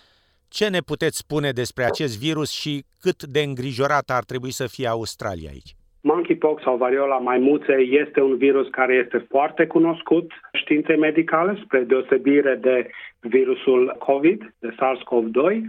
Ce 0.49 0.69
ne 0.69 0.81
puteți 0.81 1.17
spune 1.17 1.53
despre 1.53 1.85
acest 1.85 2.17
virus 2.17 2.51
și 2.51 2.85
cât 2.99 3.23
de 3.23 3.43
îngrijorată 3.43 4.13
ar 4.13 4.25
trebui 4.25 4.51
să 4.51 4.67
fie 4.67 4.87
Australia 4.87 5.51
aici? 5.51 5.77
Monkeypox 6.05 6.63
sau 6.63 6.77
variola 6.77 7.19
maimuței 7.19 7.99
este 8.01 8.21
un 8.21 8.37
virus 8.37 8.69
care 8.69 8.95
este 8.95 9.27
foarte 9.29 9.67
cunoscut 9.67 10.33
științei 10.53 10.97
medicale, 10.97 11.61
spre 11.65 11.81
deosebire 11.81 12.55
de 12.55 12.91
virusul 13.21 13.97
COVID, 13.99 14.55
de 14.59 14.69
SARS-CoV-2. 14.69 15.61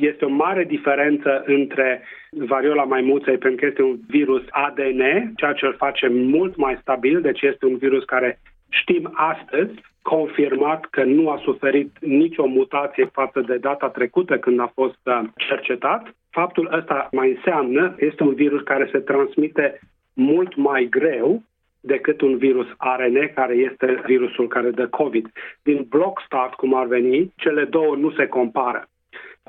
Este 0.00 0.24
o 0.24 0.28
mare 0.28 0.64
diferență 0.64 1.42
între 1.46 2.02
variola 2.30 2.84
maimuței 2.84 3.38
pentru 3.38 3.60
că 3.60 3.66
este 3.66 3.82
un 3.82 3.98
virus 4.08 4.42
ADN, 4.50 5.32
ceea 5.36 5.52
ce 5.52 5.66
îl 5.66 5.74
face 5.76 6.08
mult 6.08 6.56
mai 6.56 6.78
stabil, 6.80 7.20
deci 7.20 7.40
este 7.40 7.66
un 7.66 7.76
virus 7.76 8.04
care 8.04 8.38
știm 8.68 9.12
astăzi, 9.14 9.72
confirmat 10.14 10.84
că 10.90 11.04
nu 11.04 11.28
a 11.30 11.40
suferit 11.44 11.90
nicio 12.00 12.46
mutație 12.46 13.04
față 13.12 13.40
de 13.40 13.56
data 13.56 13.88
trecută 13.88 14.38
când 14.38 14.60
a 14.60 14.72
fost 14.74 14.98
uh, 15.04 15.20
cercetat. 15.36 16.14
Faptul 16.30 16.70
ăsta 16.78 17.08
mai 17.12 17.28
înseamnă 17.30 17.94
că 17.96 18.04
este 18.04 18.22
un 18.22 18.34
virus 18.34 18.62
care 18.62 18.88
se 18.92 18.98
transmite 18.98 19.80
mult 20.12 20.56
mai 20.56 20.86
greu 20.90 21.42
decât 21.80 22.20
un 22.20 22.36
virus 22.36 22.66
ARN, 22.76 23.32
care 23.34 23.54
este 23.54 24.02
virusul 24.06 24.48
care 24.48 24.70
dă 24.70 24.86
COVID. 24.86 25.32
Din 25.62 25.86
block 25.88 26.22
start, 26.24 26.54
cum 26.54 26.74
ar 26.74 26.86
veni, 26.86 27.32
cele 27.36 27.64
două 27.64 27.96
nu 27.96 28.10
se 28.10 28.26
compară. 28.26 28.88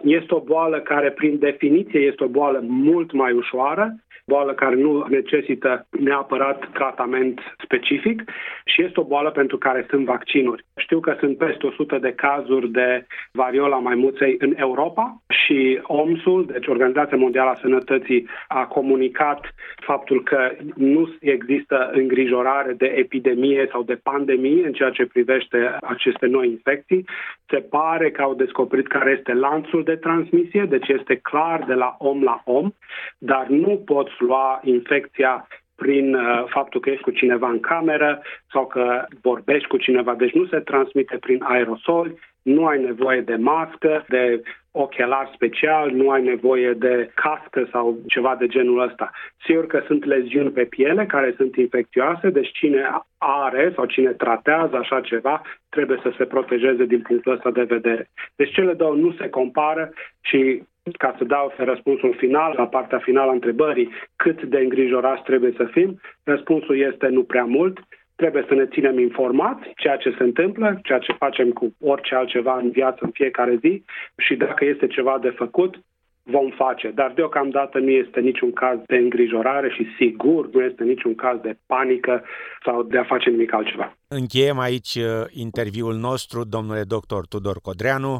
Este 0.04 0.36
o 0.36 0.40
boală 0.40 0.80
care, 0.80 1.12
prin 1.12 1.40
definiție, 1.40 2.00
este 2.00 2.24
o 2.24 2.28
boală 2.28 2.60
mult 2.68 3.12
mai 3.12 3.32
ușoară, 3.32 3.96
boală 4.34 4.54
care 4.54 4.76
nu 4.76 5.06
necesită 5.10 5.88
neapărat 5.90 6.70
tratament 6.74 7.40
specific 7.64 8.18
și 8.66 8.84
este 8.84 9.00
o 9.00 9.10
boală 9.14 9.32
pentru 9.32 9.58
care 9.58 9.86
sunt 9.90 10.06
vaccinuri. 10.06 10.66
Știu 10.78 11.00
că 11.00 11.16
sunt 11.20 11.38
peste 11.38 11.66
100 11.66 11.98
de 11.98 12.14
cazuri 12.14 12.68
de 12.72 13.06
variola 13.32 13.78
maimuței 13.78 14.36
în 14.40 14.54
Europa 14.58 15.22
și 15.30 15.80
OMS-ul, 15.84 16.46
deci 16.46 16.68
Organizația 16.68 17.18
Mondială 17.18 17.50
a 17.50 17.60
Sănătății, 17.62 18.28
a 18.48 18.66
comunicat 18.66 19.42
faptul 19.76 20.24
că 20.24 20.52
nu 20.76 21.14
există 21.20 21.90
îngrijorare 21.94 22.74
de 22.74 22.86
epidemie 22.86 23.68
sau 23.72 23.84
de 23.84 24.00
pandemie 24.04 24.66
în 24.66 24.74
ceea 24.74 24.90
ce 24.90 25.06
privește 25.06 25.78
aceste 25.82 26.26
noi 26.26 26.48
infecții. 26.48 27.06
Se 27.50 27.58
pare 27.58 28.12
că 28.12 28.22
au 28.22 28.34
descoperit 28.34 28.88
care 28.88 29.16
este 29.18 29.34
lanțul 29.34 29.84
de 29.84 29.96
transmisie, 29.96 30.66
deci 30.70 30.88
este 30.88 31.16
clar 31.16 31.64
de 31.68 31.74
la 31.74 31.96
om 32.00 32.24
la 32.24 32.42
om, 32.46 32.72
dar 33.18 33.46
nu 33.48 33.82
poți 33.86 34.21
lua 34.22 34.60
infecția 34.64 35.48
prin 35.76 36.16
uh, 36.16 36.44
faptul 36.48 36.80
că 36.82 36.90
ești 36.90 37.04
cu 37.04 37.12
cineva 37.12 37.50
în 37.50 37.60
cameră 37.60 38.22
sau 38.52 38.68
că 38.68 39.06
vorbești 39.22 39.68
cu 39.68 39.78
cineva. 39.78 40.14
Deci 40.16 40.34
nu 40.34 40.46
se 40.46 40.60
transmite 40.60 41.18
prin 41.18 41.44
aerosoli, 41.44 42.20
nu 42.42 42.66
ai 42.66 42.84
nevoie 42.84 43.22
de 43.22 43.36
mască, 43.36 44.06
de 44.08 44.42
ochelar 44.72 45.32
special, 45.34 45.92
nu 45.92 46.10
ai 46.10 46.24
nevoie 46.24 46.74
de 46.74 47.12
cască 47.14 47.68
sau 47.72 47.98
ceva 48.08 48.36
de 48.40 48.48
genul 48.48 48.80
ăsta. 48.88 49.12
Sigur 49.46 49.68
că 49.68 49.84
sunt 49.86 50.06
leziuni 50.06 50.52
pe 50.52 50.64
piele 50.64 51.06
care 51.06 51.34
sunt 51.38 51.56
infecțioase, 51.56 52.30
deci 52.30 52.52
cine 52.52 52.90
are 53.18 53.72
sau 53.76 53.86
cine 53.86 54.12
tratează 54.12 54.76
așa 54.76 55.02
ceva 55.02 55.42
trebuie 55.70 56.00
să 56.02 56.14
se 56.18 56.26
protejeze 56.26 56.86
din 56.86 57.02
punctul 57.02 57.34
ăsta 57.34 57.52
de 57.52 57.64
vedere. 57.64 58.10
Deci 58.36 58.54
cele 58.54 58.74
două 58.74 58.96
nu 58.96 59.14
se 59.20 59.30
compară 59.30 59.94
și 60.22 60.64
ca 60.98 61.16
să 61.18 61.24
dau 61.24 61.54
răspunsul 61.58 62.16
final, 62.18 62.54
la 62.58 62.68
partea 62.68 63.00
finală 63.00 63.30
a 63.30 63.34
întrebării, 63.34 63.90
cât 64.16 64.44
de 64.44 64.58
îngrijorați 64.58 65.24
trebuie 65.24 65.54
să 65.58 65.68
fim, 65.72 66.00
răspunsul 66.24 66.78
este 66.80 67.08
nu 67.08 67.24
prea 67.24 67.46
mult. 67.46 67.80
Trebuie 68.16 68.46
să 68.48 68.54
ne 68.54 68.66
ținem 68.66 69.00
informați 69.00 69.72
ceea 69.76 69.98
ce 69.98 70.16
se 70.18 70.24
întâmplă, 70.24 70.80
ceea 70.84 71.00
ce 71.00 71.12
facem 71.14 71.52
cu 71.52 71.76
orice 71.80 72.16
altceva 72.16 72.58
în 72.58 72.70
viață 72.70 73.00
în 73.02 73.10
fiecare 73.14 73.56
zi 73.62 73.84
și 74.18 74.36
dacă 74.36 74.66
este 74.66 74.88
ceva 74.88 75.18
de 75.22 75.30
făcut, 75.30 75.80
vom 76.24 76.50
face. 76.50 76.92
Dar 76.96 77.12
deocamdată 77.16 77.80
nu 77.80 77.90
este 77.90 78.20
niciun 78.20 78.52
caz 78.54 78.80
de 78.86 78.96
îngrijorare 78.96 79.70
și 79.70 79.86
sigur 79.98 80.50
nu 80.54 80.62
este 80.62 80.84
niciun 80.84 81.16
caz 81.16 81.40
de 81.42 81.58
panică 81.66 82.24
sau 82.66 82.84
de 82.84 82.98
a 82.98 83.04
face 83.04 83.30
nimic 83.30 83.54
altceva. 83.54 83.98
Încheiem 84.08 84.60
aici 84.60 84.96
uh, 84.96 85.04
interviul 85.30 85.96
nostru, 85.96 86.44
domnule 86.44 86.84
doctor 86.84 87.28
Tudor 87.28 87.58
Codreanu 87.62 88.18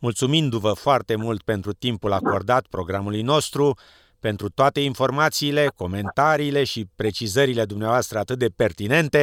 mulțumindu-vă 0.00 0.72
foarte 0.72 1.16
mult 1.16 1.42
pentru 1.42 1.72
timpul 1.72 2.12
acordat 2.12 2.66
programului 2.70 3.22
nostru, 3.22 3.74
pentru 4.20 4.48
toate 4.60 4.80
informațiile, 4.80 5.64
comentariile 5.76 6.64
și 6.64 6.80
precizările 6.96 7.64
dumneavoastră 7.64 8.18
atât 8.18 8.38
de 8.38 8.50
pertinente 8.56 9.22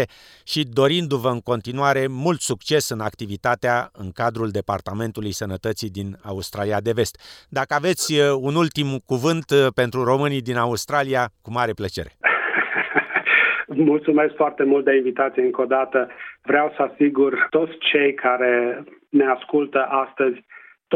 și 0.51 0.61
dorindu-vă 0.79 1.29
în 1.29 1.41
continuare 1.51 2.03
mult 2.25 2.39
succes 2.39 2.89
în 2.89 2.99
activitatea 2.99 3.89
în 4.03 4.09
cadrul 4.21 4.49
Departamentului 4.59 5.33
Sănătății 5.41 5.91
din 5.99 6.09
Australia 6.33 6.79
de 6.87 6.91
Vest. 6.99 7.15
Dacă 7.49 7.71
aveți 7.77 8.05
uh, 8.13 8.19
un 8.47 8.55
ultim 8.63 8.89
cuvânt 9.11 9.47
uh, 9.51 9.67
pentru 9.81 9.99
românii 10.03 10.47
din 10.49 10.57
Australia, 10.57 11.23
cu 11.41 11.49
mare 11.51 11.73
plăcere. 11.81 12.11
Mulțumesc 13.91 14.33
foarte 14.35 14.63
mult 14.63 14.85
de 14.85 14.95
invitație 14.95 15.43
încă 15.43 15.61
o 15.61 15.65
dată. 15.65 16.09
Vreau 16.41 16.73
să 16.75 16.81
asigur 16.81 17.47
toți 17.49 17.75
cei 17.91 18.13
care 18.13 18.83
ne 19.09 19.25
ascultă 19.25 19.79
astăzi 19.89 20.37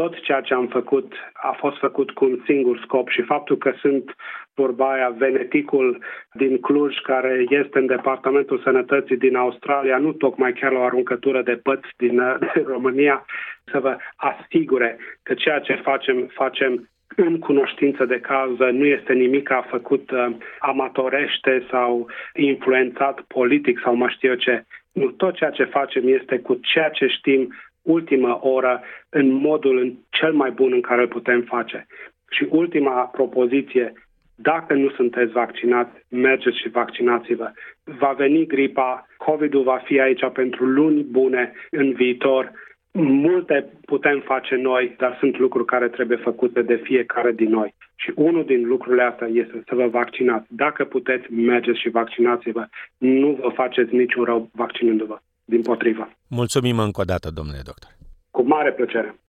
tot 0.00 0.20
ceea 0.20 0.40
ce 0.40 0.54
am 0.54 0.66
făcut 0.66 1.12
a 1.32 1.52
fost 1.58 1.78
făcut 1.78 2.10
cu 2.10 2.24
un 2.24 2.38
singur 2.44 2.80
scop 2.84 3.08
și 3.08 3.22
faptul 3.22 3.56
că 3.56 3.72
sunt 3.80 4.16
vorba 4.54 4.92
aia, 4.92 5.08
veneticul 5.08 6.02
din 6.32 6.60
Cluj, 6.60 6.98
care 6.98 7.44
este 7.48 7.78
în 7.78 7.86
Departamentul 7.86 8.60
Sănătății 8.64 9.16
din 9.16 9.36
Australia, 9.36 9.98
nu 9.98 10.12
tocmai 10.12 10.52
chiar 10.52 10.72
la 10.72 10.78
o 10.78 10.82
aruncătură 10.82 11.42
de 11.42 11.60
păți 11.62 11.88
din, 11.96 12.16
din 12.54 12.64
România, 12.66 13.24
să 13.72 13.78
vă 13.78 13.96
asigure 14.16 14.98
că 15.22 15.34
ceea 15.34 15.58
ce 15.58 15.74
facem, 15.74 16.26
facem 16.34 16.88
în 17.16 17.38
cunoștință 17.38 18.04
de 18.04 18.20
cauză, 18.20 18.64
nu 18.64 18.84
este 18.84 19.12
nimic 19.12 19.50
a 19.50 19.66
făcut 19.68 20.10
uh, 20.10 20.26
amatorește 20.58 21.66
sau 21.70 22.10
influențat 22.34 23.20
politic 23.20 23.80
sau 23.84 23.94
mă 23.94 24.08
știu 24.08 24.28
eu 24.28 24.34
ce. 24.34 24.64
Nu, 24.92 25.10
tot 25.10 25.34
ceea 25.34 25.50
ce 25.50 25.64
facem 25.64 26.08
este 26.08 26.38
cu 26.38 26.54
ceea 26.54 26.88
ce 26.88 27.06
știm 27.06 27.54
ultima 27.88 28.38
oră 28.42 28.80
în 29.08 29.32
modul 29.32 29.78
în 29.78 29.94
cel 30.10 30.32
mai 30.32 30.50
bun 30.50 30.72
în 30.72 30.80
care 30.80 31.00
îl 31.00 31.08
putem 31.08 31.40
face. 31.40 31.86
Și 32.30 32.46
ultima 32.50 33.02
propoziție, 33.02 33.92
dacă 34.34 34.74
nu 34.74 34.90
sunteți 34.90 35.32
vaccinați, 35.32 35.90
mergeți 36.08 36.60
și 36.60 36.68
vaccinați-vă. 36.68 37.50
Va 37.84 38.12
veni 38.12 38.46
gripa, 38.46 39.06
COVID-ul 39.16 39.62
va 39.62 39.80
fi 39.84 40.00
aici 40.00 40.26
pentru 40.32 40.64
luni 40.64 41.02
bune 41.02 41.52
în 41.70 41.92
viitor. 41.92 42.52
Multe 42.92 43.66
putem 43.84 44.20
face 44.20 44.54
noi, 44.54 44.94
dar 44.98 45.16
sunt 45.18 45.38
lucruri 45.38 45.64
care 45.64 45.88
trebuie 45.88 46.18
făcute 46.18 46.62
de 46.62 46.76
fiecare 46.76 47.32
din 47.32 47.50
noi. 47.50 47.74
Și 47.96 48.12
unul 48.14 48.44
din 48.44 48.66
lucrurile 48.66 49.02
astea 49.02 49.26
este 49.26 49.62
să 49.66 49.74
vă 49.74 49.86
vaccinați. 49.86 50.46
Dacă 50.48 50.84
puteți, 50.84 51.32
mergeți 51.32 51.80
și 51.80 51.88
vaccinați-vă. 51.88 52.66
Nu 52.98 53.38
vă 53.42 53.48
faceți 53.48 53.94
niciun 53.94 54.24
rău 54.24 54.50
vaccinându-vă 54.52 55.18
din 55.48 55.62
potrivă. 55.62 56.10
Mulțumim 56.26 56.78
încă 56.78 57.00
o 57.00 57.04
dată, 57.04 57.30
domnule 57.30 57.60
doctor. 57.64 57.90
Cu 58.30 58.42
mare 58.46 58.72
plăcere. 58.72 59.20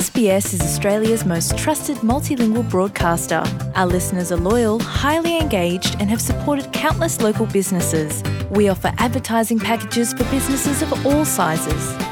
SBS 0.00 0.52
is 0.52 0.60
Australia's 0.60 1.24
most 1.24 1.56
trusted 1.62 1.96
multilingual 2.02 2.64
broadcaster. 2.70 3.42
Our 3.76 3.90
listeners 3.92 4.30
are 4.30 4.40
loyal, 4.40 4.80
highly 4.80 5.36
engaged, 5.40 5.92
and 6.00 6.08
have 6.08 6.20
supported 6.20 6.72
countless 6.72 7.20
local 7.20 7.46
businesses. 7.46 8.22
We 8.50 8.70
offer 8.70 8.90
advertising 8.96 9.58
packages 9.60 10.12
for 10.12 10.24
businesses 10.36 10.82
of 10.82 11.06
all 11.06 11.24
sizes. 11.24 12.11